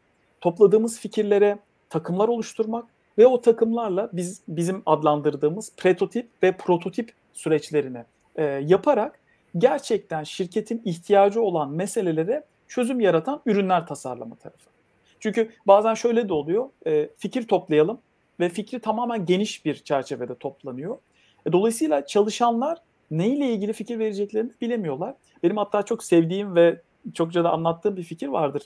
[0.41, 2.85] topladığımız fikirlere takımlar oluşturmak
[3.17, 8.03] ve o takımlarla biz bizim adlandırdığımız prototip ve prototip süreçlerini
[8.35, 9.19] e, yaparak
[9.57, 14.69] gerçekten şirketin ihtiyacı olan meselelere çözüm yaratan ürünler tasarlama tarafı.
[15.19, 16.69] Çünkü bazen şöyle de oluyor.
[16.87, 17.99] E, fikir toplayalım
[18.39, 20.97] ve fikri tamamen geniş bir çerçevede toplanıyor.
[21.45, 22.77] E, dolayısıyla çalışanlar
[23.11, 25.15] neyle ilgili fikir vereceklerini bilemiyorlar.
[25.43, 26.81] Benim hatta çok sevdiğim ve
[27.13, 28.63] çokça da anlattığım bir fikir vardır.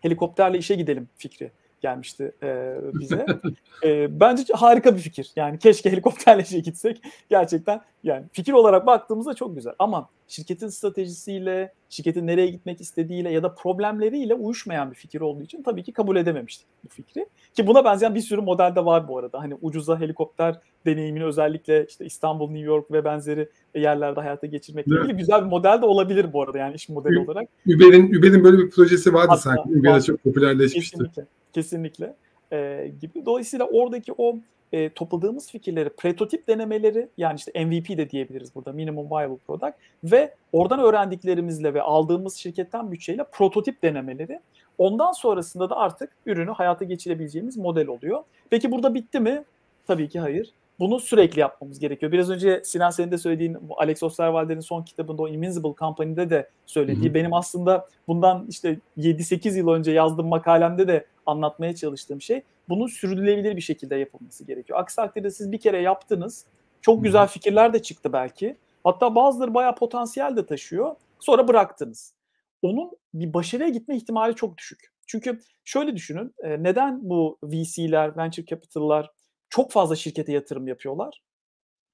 [0.00, 1.50] Helikopterle işe gidelim fikri
[1.80, 3.26] gelmişti e, bize.
[3.84, 5.32] e, bence harika bir fikir.
[5.36, 7.02] Yani keşke helikopterle işe gitsek.
[7.30, 9.72] Gerçekten yani fikir olarak baktığımızda çok güzel.
[9.78, 15.62] Ama şirketin stratejisiyle, şirketin nereye gitmek istediğiyle ya da problemleriyle uyuşmayan bir fikir olduğu için
[15.62, 17.26] tabii ki kabul edememiştik bu fikri.
[17.54, 19.40] Ki buna benzeyen bir sürü model de var bu arada.
[19.40, 25.16] Hani ucuza helikopter deneyimini özellikle işte İstanbul, New York ve benzeri yerlerde hayata geçirmekle ilgili
[25.16, 27.48] güzel bir model de olabilir bu arada yani iş modeli olarak.
[27.66, 29.68] Uber'in Uber'in böyle bir projesi vardı Hatta, sanki.
[29.68, 30.98] Uber'de çok popülerleşmişti.
[30.98, 31.26] Kesinlikle.
[31.52, 32.14] Kesinlikle.
[32.52, 33.26] E, gibi.
[33.26, 34.38] Dolayısıyla oradaki o
[34.72, 39.74] e, topladığımız fikirleri, prototip denemeleri yani işte MVP de diyebiliriz burada minimum viable product
[40.04, 44.40] ve oradan öğrendiklerimizle ve aldığımız şirketten bütçeyle prototip denemeleri
[44.78, 48.24] ondan sonrasında da artık ürünü hayata geçirebileceğimiz model oluyor.
[48.50, 49.44] Peki burada bitti mi?
[49.86, 50.52] Tabii ki hayır.
[50.80, 52.12] Bunu sürekli yapmamız gerekiyor.
[52.12, 57.06] Biraz önce Sinan senin de söylediğin Alex Osterwalder'in son kitabında o Invincible Company'de de söylediği
[57.06, 57.14] hı hı.
[57.14, 63.56] benim aslında bundan işte 7-8 yıl önce yazdığım makalemde de anlatmaya çalıştığım şey bunun sürdürülebilir
[63.56, 64.78] bir şekilde yapılması gerekiyor.
[64.78, 66.44] Aksi takdirde siz bir kere yaptınız.
[66.80, 68.56] Çok güzel fikirler de çıktı belki.
[68.84, 70.96] Hatta bazıları bayağı potansiyel de taşıyor.
[71.18, 72.14] Sonra bıraktınız.
[72.62, 74.92] Onun bir başarıya gitme ihtimali çok düşük.
[75.06, 76.34] Çünkü şöyle düşünün.
[76.42, 79.10] Neden bu VC'ler, venture capital'lar
[79.50, 81.22] çok fazla şirkete yatırım yapıyorlar?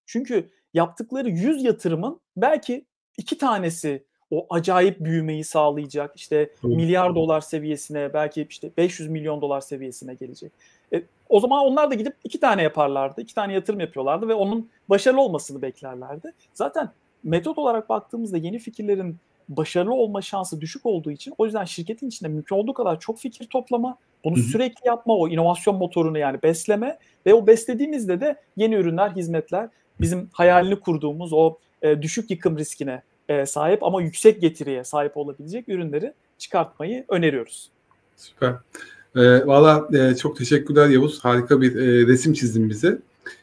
[0.06, 2.84] Çünkü yaptıkları 100 yatırımın belki
[3.18, 6.16] iki tanesi o acayip büyümeyi sağlayacak.
[6.16, 10.52] İşte milyar dolar seviyesine belki işte 500 milyon dolar seviyesine gelecek.
[10.92, 13.20] E, o zaman onlar da gidip iki tane yaparlardı.
[13.20, 16.32] iki tane yatırım yapıyorlardı ve onun başarılı olmasını beklerlerdi.
[16.54, 16.90] Zaten
[17.24, 19.16] metot olarak baktığımızda yeni fikirlerin
[19.48, 23.46] başarılı olma şansı düşük olduğu için o yüzden şirketin içinde mümkün olduğu kadar çok fikir
[23.46, 24.44] toplama, Bunu Hı-hı.
[24.44, 29.68] sürekli yapma, o inovasyon motorunu yani besleme ve o beslediğimizde de yeni ürünler, hizmetler
[30.00, 35.68] bizim hayalini kurduğumuz o e, düşük yıkım riskine e, sahip ama yüksek getiriye sahip olabilecek
[35.68, 37.70] ürünleri çıkartmayı öneriyoruz.
[38.16, 38.54] Süper.
[39.16, 41.24] E, Valla e, çok teşekkürler Yavuz.
[41.24, 42.98] Harika bir e, resim çizdin bize.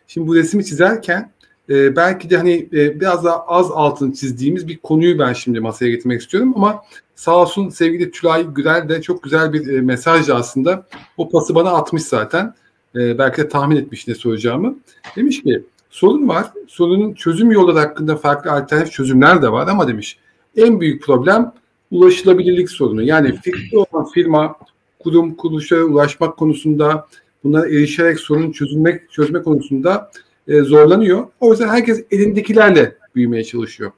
[0.07, 1.31] Şimdi bu resmi çizerken
[1.69, 5.89] e, belki de hani e, biraz daha az altını çizdiğimiz bir konuyu ben şimdi masaya
[5.89, 6.83] getirmek istiyorum ama
[7.15, 10.85] sağ olsun sevgili Tülay Gürel de çok güzel bir e, mesaj aslında
[11.17, 12.53] o pası bana atmış zaten.
[12.95, 14.75] E, belki de tahmin etmiş ne soracağımı.
[15.15, 16.51] Demiş ki sorun var.
[16.67, 20.17] Sorunun çözüm yolları hakkında farklı alternatif çözümler de var ama demiş
[20.57, 21.53] en büyük problem
[21.91, 23.03] ulaşılabilirlik sorunu.
[23.03, 24.55] Yani fikri olan firma
[24.99, 27.07] kurum kuruluşlara ulaşmak konusunda
[27.43, 30.11] bunlara erişerek sorun çözülmek çözme konusunda
[30.47, 31.27] e, zorlanıyor.
[31.39, 33.91] O yüzden herkes elindekilerle büyümeye çalışıyor.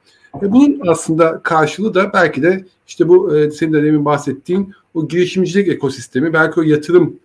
[0.43, 5.07] E, bunun aslında karşılığı da belki de işte bu e, senin de demin bahsettiğin o
[5.07, 7.19] girişimcilik ekosistemi, belki o yatırım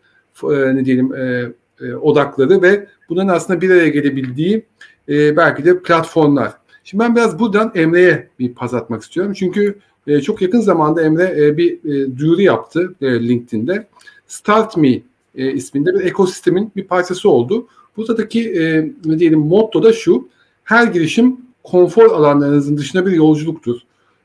[0.45, 4.62] e, ne diyelim e, e, odakları ve bunların aslında bir araya gelebildiği
[5.09, 6.53] belki de platformlar.
[6.85, 9.33] Şimdi ben biraz buradan Emre'ye bir paz atmak istiyorum.
[9.33, 9.79] Çünkü
[10.23, 11.83] çok yakın zamanda Emre bir
[12.18, 13.87] duyuru yaptı LinkedIn'de.
[14.27, 15.03] Start Me
[15.35, 17.66] isminde bir ekosistemin bir parçası oldu.
[18.09, 20.28] Buradaki e, ne diyelim motto da şu.
[20.64, 23.76] Her girişim konfor alanlarınızın dışında bir yolculuktur.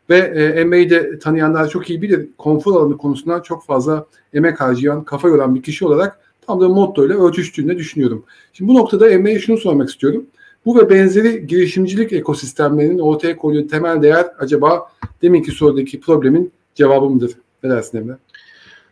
[0.10, 2.28] Ve e, Emre'yi de tanıyanlar çok iyi bilir.
[2.38, 7.06] Konfor alanı konusundan çok fazla emek harcayan, kafa yoran bir kişi olarak tam da motto
[7.06, 8.24] ile örtüştüğünü düşünüyorum.
[8.54, 10.26] Şimdi bu noktada Emre'ye şunu sormak istiyorum.
[10.66, 17.32] Bu ve benzeri girişimcilik ekosistemlerinin ortaya koyduğu temel değer acaba deminki sorudaki problemin cevabı mıdır?
[17.64, 18.18] Ne dersin Emre?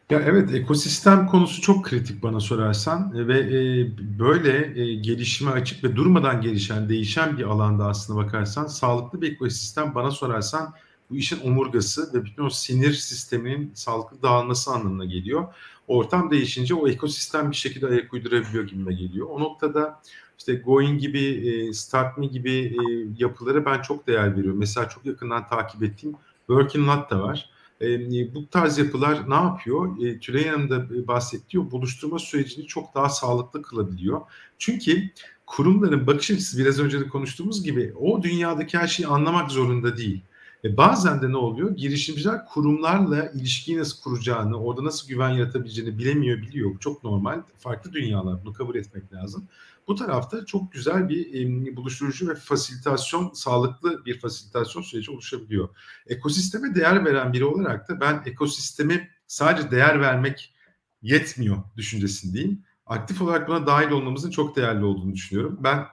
[0.10, 3.88] Ya evet ekosistem konusu çok kritik bana sorarsan e, ve e,
[4.20, 9.96] böyle e, gelişime açık ve durmadan gelişen, değişen bir alanda aslında bakarsan sağlıklı bir ekosistem
[9.96, 10.74] bana sorarsan
[11.10, 15.54] bu işin omurgası ve bütün o sinir sisteminin sağlıklı dağılması anlamına geliyor.
[15.88, 19.28] Ortam değişince o ekosistem bir şekilde ayak uydurabiliyor gibime geliyor.
[19.30, 20.02] O noktada
[20.38, 22.80] işte Going gibi, e, StartMe gibi e,
[23.18, 24.60] yapılara ben çok değer veriyorum.
[24.60, 26.16] Mesela çok yakından takip ettiğim
[26.48, 27.53] Working Lot da var.
[27.84, 30.06] E, bu tarz yapılar ne yapıyor?
[30.06, 34.22] E, Tülay Hanım da bahsettiği buluşturma sürecini çok daha sağlıklı kılabiliyor.
[34.58, 35.10] Çünkü
[35.46, 40.22] kurumların bakış açısı biraz önce de konuştuğumuz gibi o dünyadaki her şeyi anlamak zorunda değil.
[40.64, 41.76] E bazen de ne oluyor?
[41.76, 46.80] Girişimciler kurumlarla ilişkiyi nasıl kuracağını, orada nasıl güven yaratabileceğini bilemiyor, biliyor.
[46.80, 47.42] Çok normal.
[47.58, 48.46] Farklı dünyalar.
[48.46, 49.48] Bunu kabul etmek lazım.
[49.88, 55.70] Bu tarafta çok güzel bir e, buluşturucu ve fasilitasyon, sağlıklı bir fasilitasyon süreci oluşabiliyor.
[56.08, 60.54] Ekosisteme değer veren biri olarak da ben ekosistemi sadece değer vermek
[61.02, 62.64] yetmiyor düşüncesindeyim.
[62.86, 65.60] Aktif olarak buna dahil olmamızın çok değerli olduğunu düşünüyorum.
[65.60, 65.86] Ben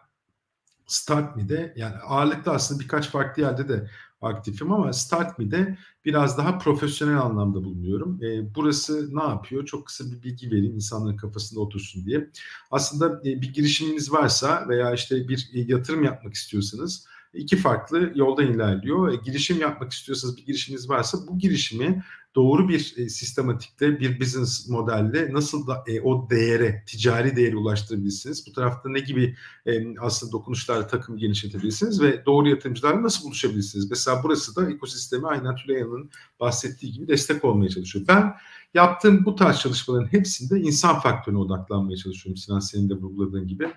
[0.87, 3.91] StartMe'de yani ağırlıklı aslında birkaç farklı yerde de
[4.21, 8.25] aktifim ama StartMe'de biraz daha profesyonel anlamda bulunuyorum.
[8.25, 9.67] E, burası ne yapıyor?
[9.67, 12.31] Çok kısa bir bilgi vereyim insanların kafasında otursun diye.
[12.71, 18.47] Aslında e, bir girişiminiz varsa veya işte bir e, yatırım yapmak istiyorsanız iki farklı yoldan
[18.47, 19.13] ilerliyor.
[19.13, 22.03] E, girişim yapmak istiyorsanız bir girişiminiz varsa bu girişimi
[22.35, 28.47] doğru bir e, sistematikle bir business modelle nasıl da e, o değere, ticari değeri ulaştırabilirsiniz?
[28.47, 33.91] Bu tarafta ne gibi e, aslında dokunuşlarla takım genişletebilirsiniz ve doğru yatırımcılarla nasıl buluşabilirsiniz?
[33.91, 36.11] Mesela burası da ekosistemi aynen Tülay Hanım'ın
[36.41, 38.05] bahsettiği gibi destek olmaya çalışıyor.
[38.09, 38.35] Ben
[38.75, 43.69] yaptığım bu tarz çalışmaların hepsinde insan faktörüne odaklanmaya çalışıyorum Sinan senin de vurguladığın gibi.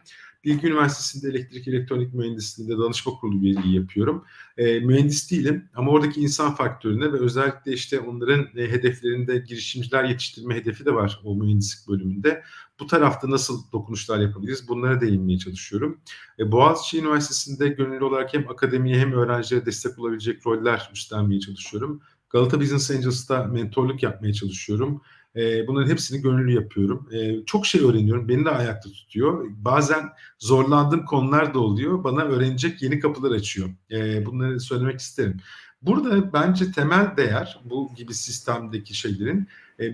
[0.43, 4.24] Bilgi Üniversitesi'nde elektrik elektronik mühendisliğinde danışma kurulu üyeliği yapıyorum.
[4.58, 10.56] E, mühendis değilim ama oradaki insan faktörüne ve özellikle işte onların e, hedeflerinde girişimciler yetiştirme
[10.56, 12.44] hedefi de var o mühendislik bölümünde.
[12.80, 14.68] Bu tarafta nasıl dokunuşlar yapabiliriz?
[14.68, 16.02] Bunlara değinmeye çalışıyorum.
[16.39, 22.02] E, Boğaziçi Üniversitesi'nde gönüllü olarak hem akademiye hem öğrencilere destek olabilecek roller üstlenmeye çalışıyorum.
[22.30, 25.02] Galata Business Angels'ta mentorluk yapmaya çalışıyorum.
[25.36, 27.08] E, bunların hepsini gönüllü yapıyorum.
[27.12, 28.28] E, çok şey öğreniyorum.
[28.28, 29.48] Beni de ayakta tutuyor.
[29.50, 32.04] Bazen zorlandığım konular da oluyor.
[32.04, 33.70] Bana öğrenecek yeni kapılar açıyor.
[33.91, 35.38] E, bunları söylemek isterim.
[35.84, 39.48] Burada bence temel değer bu gibi sistemdeki şeylerin
[39.80, 39.86] e,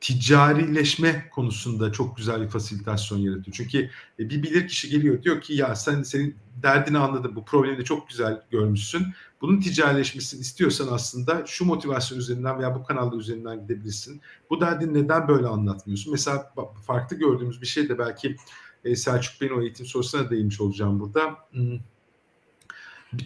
[0.00, 3.56] ticarileşme konusunda çok güzel bir fasilitasyon yaratıyor.
[3.56, 7.78] Çünkü e, bir bilir kişi geliyor diyor ki ya sen senin derdini anladım bu problemi
[7.78, 9.06] de çok güzel görmüşsün.
[9.40, 14.20] Bunun ticarileşmesini istiyorsan aslında şu motivasyon üzerinden veya bu kanalda üzerinden gidebilirsin.
[14.50, 16.12] Bu derdini neden böyle anlatmıyorsun?
[16.12, 16.52] Mesela
[16.86, 18.36] farklı gördüğümüz bir şey de belki
[18.84, 21.38] e, Selçuk Bey'in o eğitim sorusuna değinmiş olacağım burada.
[21.50, 21.78] Hmm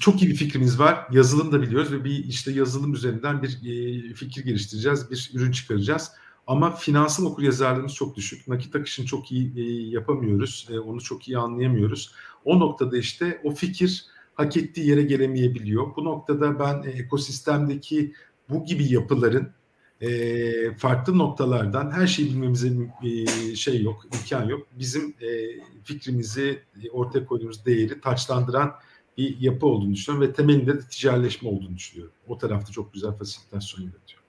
[0.00, 1.06] çok iyi bir fikrimiz var.
[1.12, 6.12] Yazılım da biliyoruz ve bir işte yazılım üzerinden bir e, fikir geliştireceğiz, bir ürün çıkaracağız.
[6.46, 8.48] Ama finansal okur yazarlığımız çok düşük.
[8.48, 10.68] Nakit akışını çok iyi e, yapamıyoruz.
[10.70, 12.12] E, onu çok iyi anlayamıyoruz.
[12.44, 15.96] O noktada işte o fikir hak ettiği yere gelemeyebiliyor.
[15.96, 18.12] Bu noktada ben e, ekosistemdeki
[18.48, 19.52] bu gibi yapıların
[20.00, 22.72] e, farklı noktalardan her şeyi bilmemize
[23.02, 23.26] e,
[23.56, 24.66] şey yok, imkan yok.
[24.78, 25.28] Bizim e,
[25.84, 28.72] fikrimizi e, ortaya koyduğumuz değeri taçlandıran
[29.18, 32.14] bir yapı olduğunu düşünüyorum ve temelinde de ticarileşme olduğunu düşünüyorum.
[32.28, 34.20] O tarafta çok güzel fasilitasyon yaratıyor.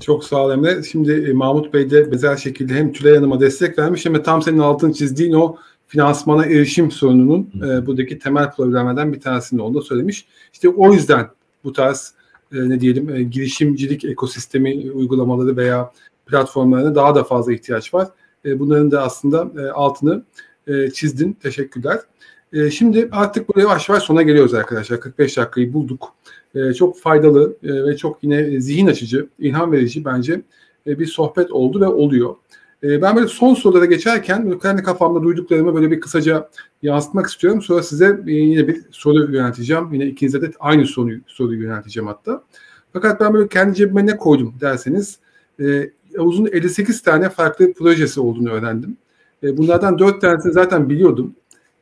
[0.00, 0.82] Çok sağ ol Emre.
[0.82, 4.42] Şimdi e, Mahmut Bey de benzer şekilde hem Tülay Hanım'a destek vermiş hem de tam
[4.42, 5.56] senin altını çizdiğin o
[5.86, 10.26] finansmana erişim sorununun e, buradaki temel problemlerden bir tanesini olduğunu söylemiş.
[10.52, 11.28] İşte o yüzden
[11.64, 12.14] bu tarz
[12.52, 15.92] e, ne diyelim e, girişimcilik ekosistemi uygulamaları veya
[16.26, 18.08] platformlarına daha da fazla ihtiyaç var.
[18.44, 20.24] E, bunların da aslında e, altını
[20.66, 21.32] e, çizdin.
[21.32, 21.98] Teşekkürler.
[22.52, 25.00] E, şimdi artık buraya yavaş yavaş sona geliyoruz arkadaşlar.
[25.00, 26.14] 45 dakikayı bulduk.
[26.54, 30.40] E, çok faydalı e, ve çok yine zihin açıcı, ilham verici bence
[30.86, 32.36] e, bir sohbet oldu ve oluyor.
[32.82, 36.50] E, ben böyle son sorulara geçerken kendi kafamda duyduklarımı böyle bir kısaca
[36.82, 37.62] yansıtmak istiyorum.
[37.62, 39.92] Sonra size e, yine bir soru yönelteceğim.
[39.92, 42.42] Yine ikinize de aynı soruyu, soruyu yönelteceğim hatta.
[42.92, 45.18] Fakat ben böyle kendi cebime ne koydum derseniz
[45.60, 48.96] e, uzun 58 tane farklı projesi olduğunu öğrendim.
[49.42, 51.34] E, bunlardan 4 tanesini zaten biliyordum.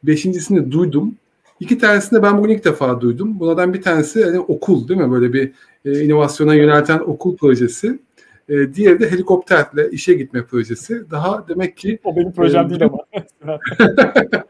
[0.02, 1.14] Beşincisini duydum.
[1.60, 3.40] İki tanesini de ben bugün ilk defa duydum.
[3.40, 5.10] Bunlardan bir tanesi yani okul değil mi?
[5.12, 5.52] Böyle bir
[5.84, 7.98] e, inovasyona yönelten okul projesi.
[8.48, 11.10] E, diğeri de helikopterle işe gitme projesi.
[11.10, 11.98] Daha demek ki...
[12.04, 12.98] O benim projem e, değil ama.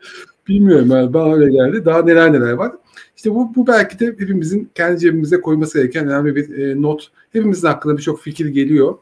[0.49, 1.84] Bilmiyorum yani bana öyle geldi.
[1.84, 2.72] Daha neler neler var.
[3.16, 7.11] İşte bu, bu belki de hepimizin kendi cebimize koyması gereken önemli bir e, not.
[7.32, 8.94] Hepimizin aklına birçok fikir geliyor.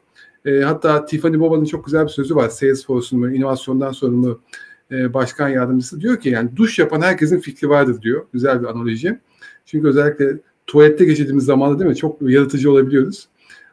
[0.45, 2.49] E, hatta Tiffany Boba'nın çok güzel bir sözü var.
[2.49, 4.41] Salesforce'un inovasyondan sorumlu
[4.91, 8.25] e, başkan yardımcısı diyor ki yani duş yapan herkesin fikri vardır diyor.
[8.33, 9.19] Güzel bir analoji.
[9.65, 13.27] Çünkü özellikle tuvalette geçirdiğimiz zamanda değil mi çok yaratıcı olabiliyoruz.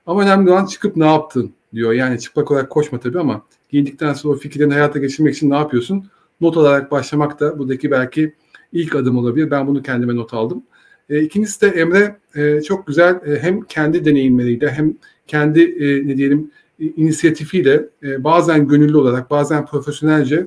[0.07, 1.93] Ama önemli olan çıkıp ne yaptın diyor.
[1.93, 6.07] Yani çıplak olarak koşma tabii ama giyindikten sonra o fikirlerini hayata geçirmek için ne yapıyorsun?
[6.41, 8.35] Not alarak başlamak da buradaki belki
[8.73, 9.51] ilk adım olabilir.
[9.51, 10.63] Ben bunu kendime not aldım.
[11.11, 14.95] E, ikincisi de Emre e, çok güzel e, hem kendi deneyimleriyle hem
[15.27, 20.47] kendi e, ne diyelim inisiyatifiyle e, bazen gönüllü olarak bazen profesyonelce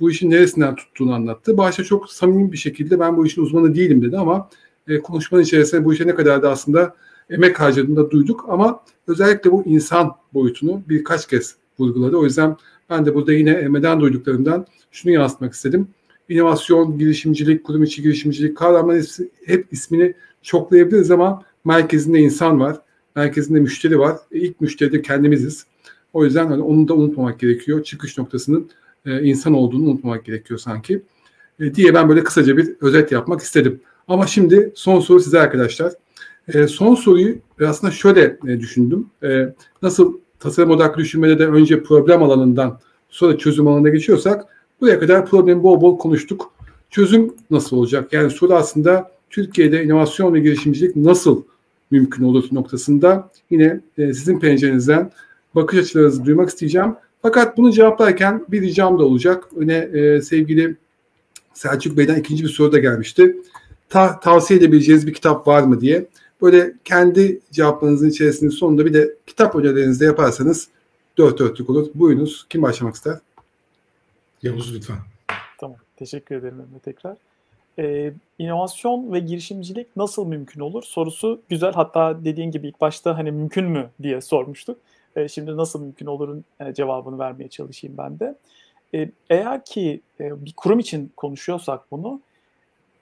[0.00, 1.56] bu işin neresinden tuttuğunu anlattı.
[1.56, 4.48] Başta çok samimi bir şekilde ben bu işin uzmanı değilim dedi ama
[4.88, 6.94] e, konuşmanın içerisinde bu işe ne kadar da aslında
[7.30, 12.16] emek harcadığını da duyduk ama özellikle bu insan boyutunu birkaç kez vurguladı.
[12.16, 12.56] O yüzden
[12.90, 15.88] ben de burada yine Emre'den duyduklarımdan şunu yansıtmak istedim.
[16.28, 19.06] İnovasyon, girişimcilik, kurum içi girişimcilik kavramların
[19.46, 22.80] hep ismini çoklayabiliriz ama merkezinde insan var.
[23.16, 24.16] Merkezinde müşteri var.
[24.32, 25.66] E, ilk müşteri de kendimiziz.
[26.12, 27.84] O yüzden hani onu da unutmamak gerekiyor.
[27.84, 28.70] Çıkış noktasının
[29.06, 31.02] e, insan olduğunu unutmamak gerekiyor sanki.
[31.60, 33.80] E, diye ben böyle kısaca bir özet yapmak istedim.
[34.08, 35.92] Ama şimdi son soru size arkadaşlar.
[36.48, 39.06] E, son soruyu aslında şöyle düşündüm.
[39.82, 44.44] Nasıl tasarım odaklı düşünmede de önce problem alanından sonra çözüm alanına geçiyorsak
[44.80, 46.52] buraya kadar problemi bol bol konuştuk.
[46.90, 48.12] Çözüm nasıl olacak?
[48.12, 51.42] Yani soru aslında Türkiye'de inovasyon ve girişimcilik nasıl
[51.90, 55.10] mümkün olur noktasında yine sizin pencerenizden
[55.54, 56.94] bakış açılarınızı duymak isteyeceğim.
[57.26, 59.48] Fakat bunu cevaplarken bir ricam da olacak.
[59.56, 60.76] Öne e, sevgili
[61.54, 63.36] Selçuk Bey'den ikinci bir soru da gelmişti.
[63.88, 66.06] Ta, tavsiye edebileceğiniz bir kitap var mı diye.
[66.42, 70.68] Böyle kendi cevaplarınızın içerisinde sonunda bir de kitap önerilerinizi de yaparsanız
[71.18, 71.86] dört dörtlük olur.
[71.94, 72.46] Buyurunuz.
[72.50, 73.18] Kim başlamak ister?
[74.42, 74.96] Yavuz lütfen.
[75.58, 75.76] Tamam.
[75.96, 77.16] Teşekkür ederim Emre tekrar.
[77.78, 81.72] Ee, inovasyon ve girişimcilik nasıl mümkün olur sorusu güzel.
[81.72, 84.78] Hatta dediğin gibi ilk başta hani mümkün mü diye sormuştuk.
[85.16, 88.34] Ee, şimdi nasıl mümkün olurun e, cevabını vermeye çalışayım ben de.
[88.94, 92.20] Ee, eğer ki e, bir kurum için konuşuyorsak bunu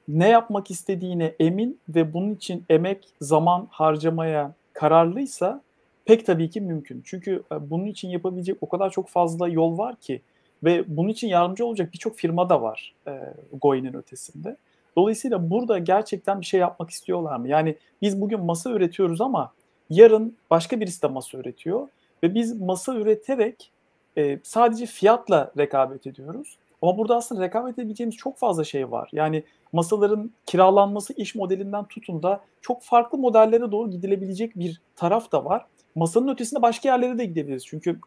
[0.08, 5.62] ne yapmak istediğine emin ve bunun için emek, zaman harcamaya kararlıysa
[6.04, 7.02] pek tabii ki mümkün.
[7.04, 10.20] Çünkü e, bunun için yapabilecek o kadar çok fazla yol var ki
[10.64, 13.20] ve bunun için yardımcı olacak birçok firma da var e,
[13.62, 14.56] Goin'in ötesinde.
[14.96, 17.48] Dolayısıyla burada gerçekten bir şey yapmak istiyorlar mı?
[17.48, 19.52] Yani biz bugün masa üretiyoruz ama
[19.90, 21.88] yarın başka birisi de masa üretiyor
[22.24, 23.72] ve biz masa üreterek
[24.18, 26.58] e, sadece fiyatla rekabet ediyoruz.
[26.82, 29.08] Ama burada aslında rekabet edebileceğimiz çok fazla şey var.
[29.12, 35.44] Yani masaların kiralanması iş modelinden tutun da çok farklı modellere doğru gidilebilecek bir taraf da
[35.44, 35.66] var.
[35.94, 37.66] Masanın ötesinde başka yerlere de gidebiliriz.
[37.66, 38.00] Çünkü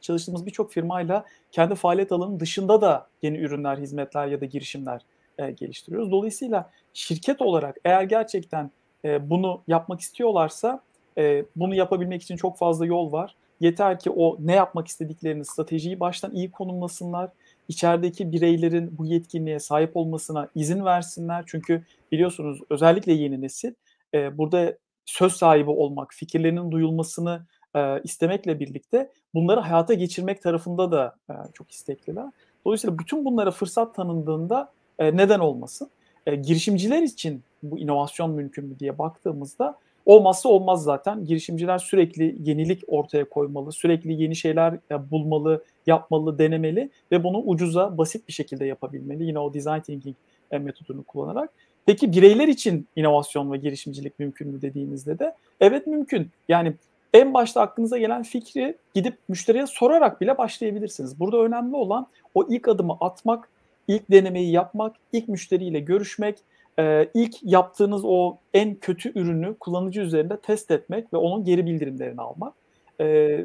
[0.00, 5.02] çalıştığımız birçok firmayla kendi faaliyet alanının dışında da yeni ürünler, hizmetler ya da girişimler
[5.38, 6.10] e, geliştiriyoruz.
[6.10, 8.70] Dolayısıyla şirket olarak eğer gerçekten
[9.04, 10.80] e, bunu yapmak istiyorlarsa
[11.18, 13.34] e, bunu yapabilmek için çok fazla yol var.
[13.64, 17.30] Yeter ki o ne yapmak istediklerini, stratejiyi baştan iyi konumlasınlar
[17.68, 21.44] içerideki bireylerin bu yetkinliğe sahip olmasına izin versinler.
[21.46, 23.72] Çünkü biliyorsunuz özellikle yeni nesil
[24.14, 27.46] e, burada söz sahibi olmak, fikirlerinin duyulmasını
[27.76, 32.26] e, istemekle birlikte bunları hayata geçirmek tarafında da e, çok istekliler.
[32.66, 35.90] Dolayısıyla bütün bunlara fırsat tanındığında e, neden olmasın?
[36.26, 41.24] E, girişimciler için bu inovasyon mümkün mü diye baktığımızda olmazsa olmaz zaten.
[41.24, 44.78] Girişimciler sürekli yenilik ortaya koymalı, sürekli yeni şeyler
[45.10, 49.24] bulmalı, yapmalı, denemeli ve bunu ucuza, basit bir şekilde yapabilmeli.
[49.24, 50.16] Yine o design thinking
[50.50, 51.50] e, metodunu kullanarak.
[51.86, 56.30] Peki bireyler için inovasyon ve girişimcilik mümkün mü dediğimizde de evet mümkün.
[56.48, 56.74] Yani
[57.14, 61.20] en başta aklınıza gelen fikri gidip müşteriye sorarak bile başlayabilirsiniz.
[61.20, 63.48] Burada önemli olan o ilk adımı atmak,
[63.88, 66.38] ilk denemeyi yapmak, ilk müşteriyle görüşmek,
[66.78, 72.20] e, ilk yaptığınız o en kötü ürünü kullanıcı üzerinde test etmek ve onun geri bildirimlerini
[72.20, 72.54] almak.
[73.00, 73.38] E,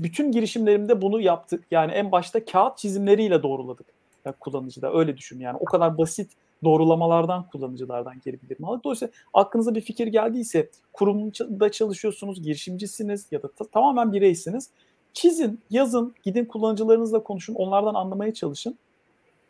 [0.00, 1.64] bütün girişimlerimde bunu yaptık.
[1.70, 3.86] Yani en başta kağıt çizimleriyle doğruladık
[4.26, 4.92] e, kullanıcıda.
[4.92, 5.56] Öyle düşün yani.
[5.60, 6.30] O kadar basit
[6.64, 8.84] doğrulamalardan kullanıcılardan geri bildirim aldık.
[8.84, 14.70] Dolayısıyla aklınıza bir fikir geldiyse kurumda çalışıyorsunuz, girişimcisiniz ya da ta- tamamen bireysiniz.
[15.12, 18.78] Çizin, yazın, gidin kullanıcılarınızla konuşun, onlardan anlamaya çalışın.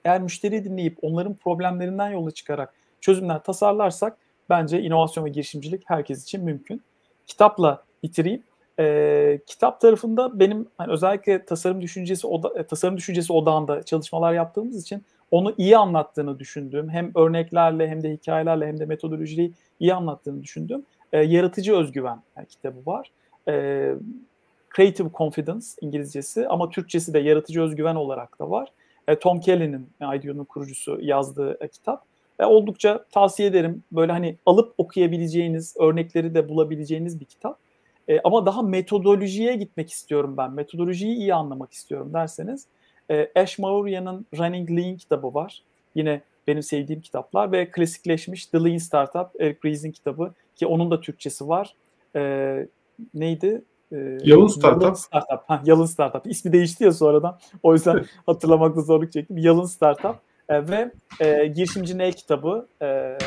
[0.04, 4.16] Eğer müşteri dinleyip onların problemlerinden yola çıkarak çözümler tasarlarsak
[4.50, 6.82] bence inovasyon ve girişimcilik herkes için mümkün.
[7.26, 8.42] Kitapla bitireyim.
[8.80, 14.82] Ee, kitap tarafında benim hani özellikle tasarım düşüncesi oda, e, tasarım düşüncesi odağında çalışmalar yaptığımız
[14.82, 20.42] için onu iyi anlattığını düşündüğüm hem örneklerle hem de hikayelerle hem de metodolojiyi iyi anlattığını
[20.42, 23.10] düşündüğüm e, yaratıcı özgüven yani kitabı var.
[23.48, 23.94] E,
[24.76, 28.72] Creative Confidence İngilizcesi ama Türkçesi de yaratıcı özgüven olarak da var.
[29.08, 32.07] E, Tom Kelly'nin IDEO'nun kurucusu yazdığı e, kitap.
[32.40, 33.82] E, oldukça tavsiye ederim.
[33.92, 37.58] Böyle hani alıp okuyabileceğiniz, örnekleri de bulabileceğiniz bir kitap.
[38.08, 40.52] E, ama daha metodolojiye gitmek istiyorum ben.
[40.52, 42.66] Metodolojiyi iyi anlamak istiyorum derseniz.
[43.10, 45.62] E, Ash Mauryan'ın Running Lean kitabı var.
[45.94, 51.00] Yine benim sevdiğim kitaplar ve klasikleşmiş The Lean Startup, Eric Ries'in kitabı ki onun da
[51.00, 51.74] Türkçesi var.
[52.16, 52.66] E,
[53.14, 53.62] neydi?
[53.92, 54.82] E, Yalın Startup.
[54.82, 55.40] Yalın Startup.
[55.46, 56.26] Ha, Yalın Startup.
[56.26, 57.38] İsmi değişti ya sonradan.
[57.62, 59.38] O yüzden hatırlamakta zorluk çektim.
[59.38, 60.16] Yalın Startup.
[60.48, 62.66] E, ve e, Girişimci Ne kitabı.
[62.82, 63.18] E,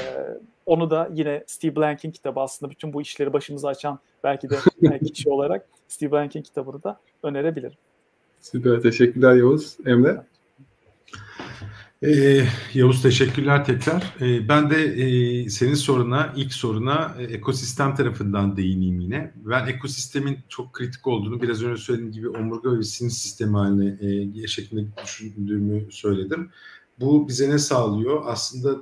[0.66, 4.60] onu da yine Steve Blank'in kitabı aslında bütün bu işleri başımıza açan belki de
[5.14, 7.78] kişi olarak Steve Blank'in kitabını da önerebilirim.
[8.42, 8.82] Süper.
[8.82, 9.78] Teşekkürler Yavuz.
[9.86, 10.22] Emre?
[12.04, 12.44] Ee,
[12.74, 14.14] Yavuz teşekkürler tekrar.
[14.22, 19.34] Ee, ben de e, senin soruna, ilk soruna e, ekosistem tarafından değineyim yine.
[19.36, 23.98] Ben ekosistemin çok kritik olduğunu biraz önce söylediğim gibi omurga ve sinir sistemi haline
[24.44, 26.50] e, şeklinde düşündüğümü söyledim.
[27.02, 28.22] Bu bize ne sağlıyor?
[28.26, 28.76] Aslında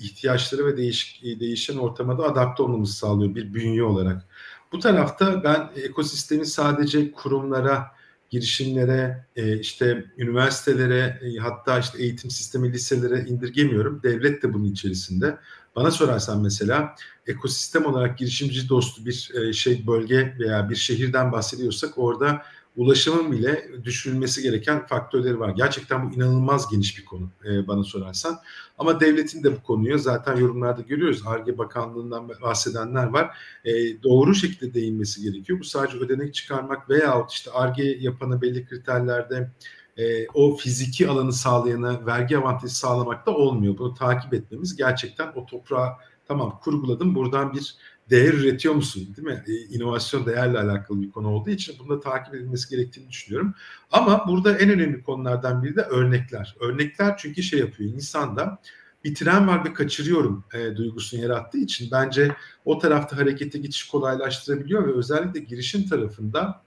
[0.00, 4.26] ihtiyaçları ve değiş, değişen ortama da adapte olmamızı sağlıyor bir bünye olarak.
[4.72, 7.86] Bu tarafta ben ekosistemi sadece kurumlara,
[8.30, 14.02] girişimlere, e, işte üniversitelere, e, hatta işte eğitim sistemi liselere indirgemiyorum.
[14.02, 15.38] Devlet de bunun içerisinde.
[15.76, 16.94] Bana sorarsan mesela
[17.26, 22.42] ekosistem olarak girişimci dostu bir e, şey bölge veya bir şehirden bahsediyorsak orada
[22.76, 25.50] ulaşımın bile düşünülmesi gereken faktörleri var.
[25.50, 28.38] Gerçekten bu inanılmaz geniş bir konu e, bana sorarsan.
[28.78, 31.22] Ama devletin de bu konuyu zaten yorumlarda görüyoruz.
[31.26, 33.36] ARGE Bakanlığı'ndan bahsedenler var.
[33.64, 35.60] E, doğru şekilde değinmesi gerekiyor.
[35.60, 39.50] Bu sadece ödenek çıkarmak veyahut işte ARGE yapana belli kriterlerde
[39.96, 43.78] e, o fiziki alanı sağlayana vergi avantajı sağlamak da olmuyor.
[43.78, 45.88] Bunu takip etmemiz gerçekten o toprağı
[46.28, 47.76] tamam kurguladım buradan bir
[48.12, 49.44] değer üretiyor musun değil mi?
[49.46, 53.54] E, inovasyon değerle alakalı bir konu olduğu için bunu da takip edilmesi gerektiğini düşünüyorum.
[53.90, 56.56] Ama burada en önemli konulardan biri de örnekler.
[56.60, 58.58] Örnekler çünkü şey yapıyor insanda
[59.04, 64.86] bir tren var ve kaçırıyorum e, duygusunu yarattığı için bence o tarafta harekete geçiş kolaylaştırabiliyor
[64.86, 66.62] ve özellikle girişim tarafında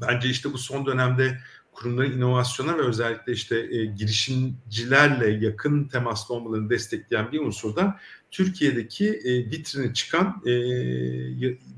[0.00, 1.38] bence işte bu son dönemde
[1.72, 7.98] kurumların inovasyona ve özellikle işte e, girişimcilerle yakın temaslı olmalarını destekleyen bir unsur da
[8.30, 10.52] Türkiye'deki e, vitrine çıkan e,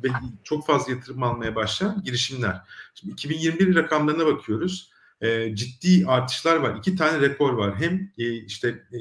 [0.03, 0.09] ve
[0.45, 2.61] çok fazla yatırım almaya başlayan girişimler.
[2.95, 4.91] Şimdi 2021 rakamlarına bakıyoruz.
[5.21, 6.77] E, ciddi artışlar var.
[6.79, 7.75] İki tane rekor var.
[7.79, 8.97] Hem e, işte e,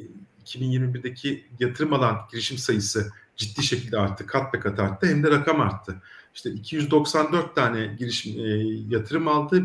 [0.46, 5.62] 2021'deki yatırım alan girişim sayısı ciddi şekilde arttı, kat be kat arttı hem de rakam
[5.62, 6.02] arttı.
[6.36, 8.50] İşte 294 tane girişim e,
[8.89, 9.64] yatırım aldı.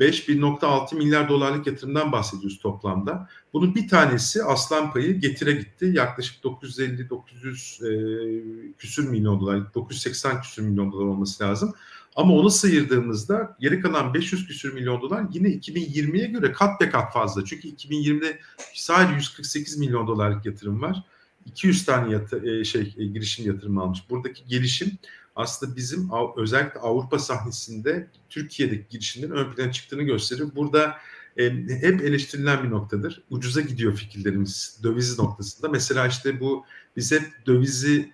[0.00, 3.28] 1.5-1.6 milyar dolarlık yatırımdan bahsediyoruz toplamda.
[3.52, 5.90] Bunun bir tanesi aslan payı getire gitti.
[5.94, 11.74] Yaklaşık 950-900 e, küsür milyon dolar, 980 küsür milyon dolar olması lazım.
[12.16, 17.12] Ama onu sıyırdığımızda geri kalan 500 küsür milyon dolar yine 2020'ye göre kat be kat
[17.12, 17.44] fazla.
[17.44, 18.38] Çünkü 2020'de
[18.74, 21.02] sadece 148 milyon dolarlık yatırım var.
[21.46, 24.10] 200 tane yatı, e, şey e, girişim yatırımı almış.
[24.10, 24.98] Buradaki gelişim
[25.36, 30.44] aslında bizim özellikle Avrupa sahnesinde Türkiye'deki girişimlerin ön plana çıktığını gösterir.
[30.56, 30.96] Burada
[31.36, 33.22] e, hep eleştirilen bir noktadır.
[33.30, 35.68] Ucuza gidiyor fikirlerimiz döviz noktasında.
[35.68, 36.64] Mesela işte bu
[36.96, 38.12] biz hep dövizi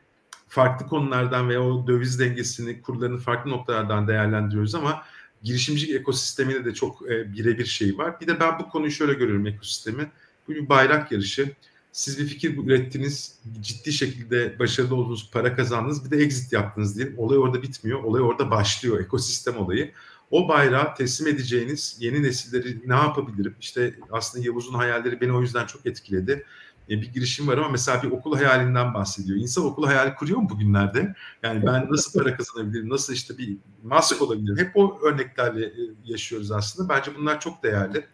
[0.48, 5.02] farklı konulardan veya o döviz dengesini, kurlarını farklı noktalardan değerlendiriyoruz ama
[5.42, 8.20] girişimcilik ekosisteminde de çok e, birebir şey var.
[8.20, 10.10] Bir de ben bu konuyu şöyle görüyorum ekosistemi.
[10.48, 11.52] Bu bir bayrak yarışı.
[11.92, 17.18] Siz bir fikir ürettiniz, ciddi şekilde başarılı oldunuz, para kazandınız, bir de exit yaptınız diyelim.
[17.18, 19.92] Olay orada bitmiyor, olay orada başlıyor, ekosistem olayı.
[20.30, 23.56] O bayrağı teslim edeceğiniz yeni nesilleri ne yapabilirim?
[23.60, 26.46] İşte aslında Yavuz'un hayalleri beni o yüzden çok etkiledi.
[26.90, 29.38] E, bir girişim var ama mesela bir okul hayalinden bahsediyor.
[29.38, 31.14] İnsan okul hayali kuruyor mu bugünlerde?
[31.42, 34.58] Yani ben nasıl para kazanabilirim, nasıl işte bir mask olabilirim?
[34.58, 36.88] Hep o örneklerle e, yaşıyoruz aslında.
[36.88, 38.06] Bence bunlar çok değerli.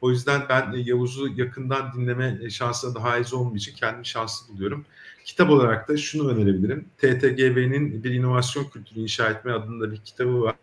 [0.00, 4.84] O yüzden ben e, Yavuz'u yakından dinleme şansına daha haiz olmadığı için kendimi şanslı buluyorum.
[5.24, 6.88] Kitap olarak da şunu önerebilirim.
[6.98, 10.56] TTGV'nin bir inovasyon kültürü inşa etme adında bir kitabı var.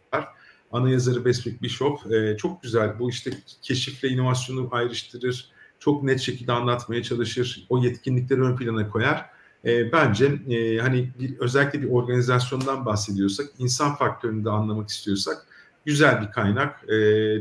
[0.72, 2.12] Ana yazarı Besmik Bishop.
[2.12, 3.00] Ee, çok güzel.
[3.00, 3.32] Bu işte
[3.62, 5.52] keşifle inovasyonu ayrıştırır.
[5.80, 7.66] Çok net şekilde anlatmaya çalışır.
[7.70, 9.26] O yetkinlikleri ön plana koyar.
[9.66, 15.46] E, bence e, hani bir, özellikle bir organizasyondan bahsediyorsak, insan faktörünü de anlamak istiyorsak
[15.86, 16.96] güzel bir kaynak e,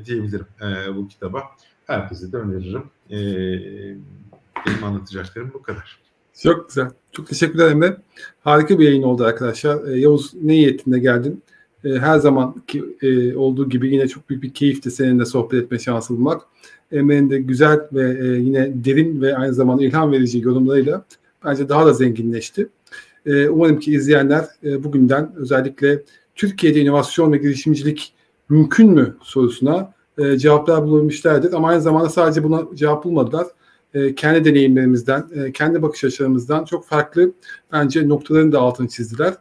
[0.05, 1.43] diyebilirim e, bu kitaba
[1.93, 2.83] herkese de öneririm.
[3.11, 3.17] E,
[4.67, 5.99] benim anlatacaklarım bu kadar.
[6.43, 6.91] Çok güzel.
[7.13, 7.97] Çok teşekkür ederim
[8.41, 9.89] Harika bir yayın oldu arkadaşlar.
[9.89, 11.43] E, Yavuz ne niyetinde geldin?
[11.85, 15.79] E, her zaman ki, e, olduğu gibi yine çok büyük bir keyifti seninle sohbet etme
[15.79, 16.43] şansı bulmak.
[16.93, 21.05] Emre'nin de güzel ve e, yine derin ve aynı zamanda ilham verici yorumlarıyla
[21.45, 22.69] bence daha da zenginleşti.
[23.27, 26.03] E, umarım ki izleyenler e, bugünden özellikle
[26.35, 28.13] Türkiye'de inovasyon ve girişimcilik
[28.49, 31.53] mümkün mü sorusuna e, cevaplar bulabilmişlerdir.
[31.53, 33.47] Ama aynı zamanda sadece buna cevap bulmadılar.
[33.95, 37.33] E, kendi deneyimlerimizden, e, kendi bakış açılarımızdan çok farklı
[37.73, 39.35] bence noktaların da altını çizdiler.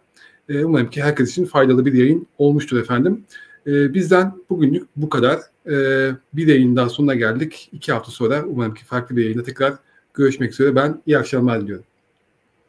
[0.49, 3.23] E, umarım ki herkes için faydalı bir yayın olmuştur efendim.
[3.67, 5.39] E, bizden bugünlük bu kadar.
[5.67, 5.75] E,
[6.33, 7.69] bir yayın daha sonuna geldik.
[7.73, 9.73] İki hafta sonra umarım ki farklı bir yayında tekrar
[10.13, 10.75] görüşmek üzere.
[10.75, 11.85] Ben iyi akşamlar diliyorum.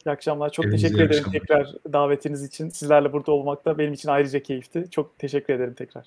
[0.05, 0.49] İyi akşamlar.
[0.49, 1.39] Çok Hepinize teşekkür ederim akşamlar.
[1.39, 2.69] tekrar davetiniz için.
[2.69, 4.87] Sizlerle burada olmak da benim için ayrıca keyifti.
[4.91, 6.05] Çok teşekkür ederim tekrar.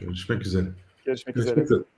[0.00, 0.64] Görüşmek üzere.
[1.04, 1.64] Görüşmek, Görüşmek üzere.
[1.64, 1.95] üzere.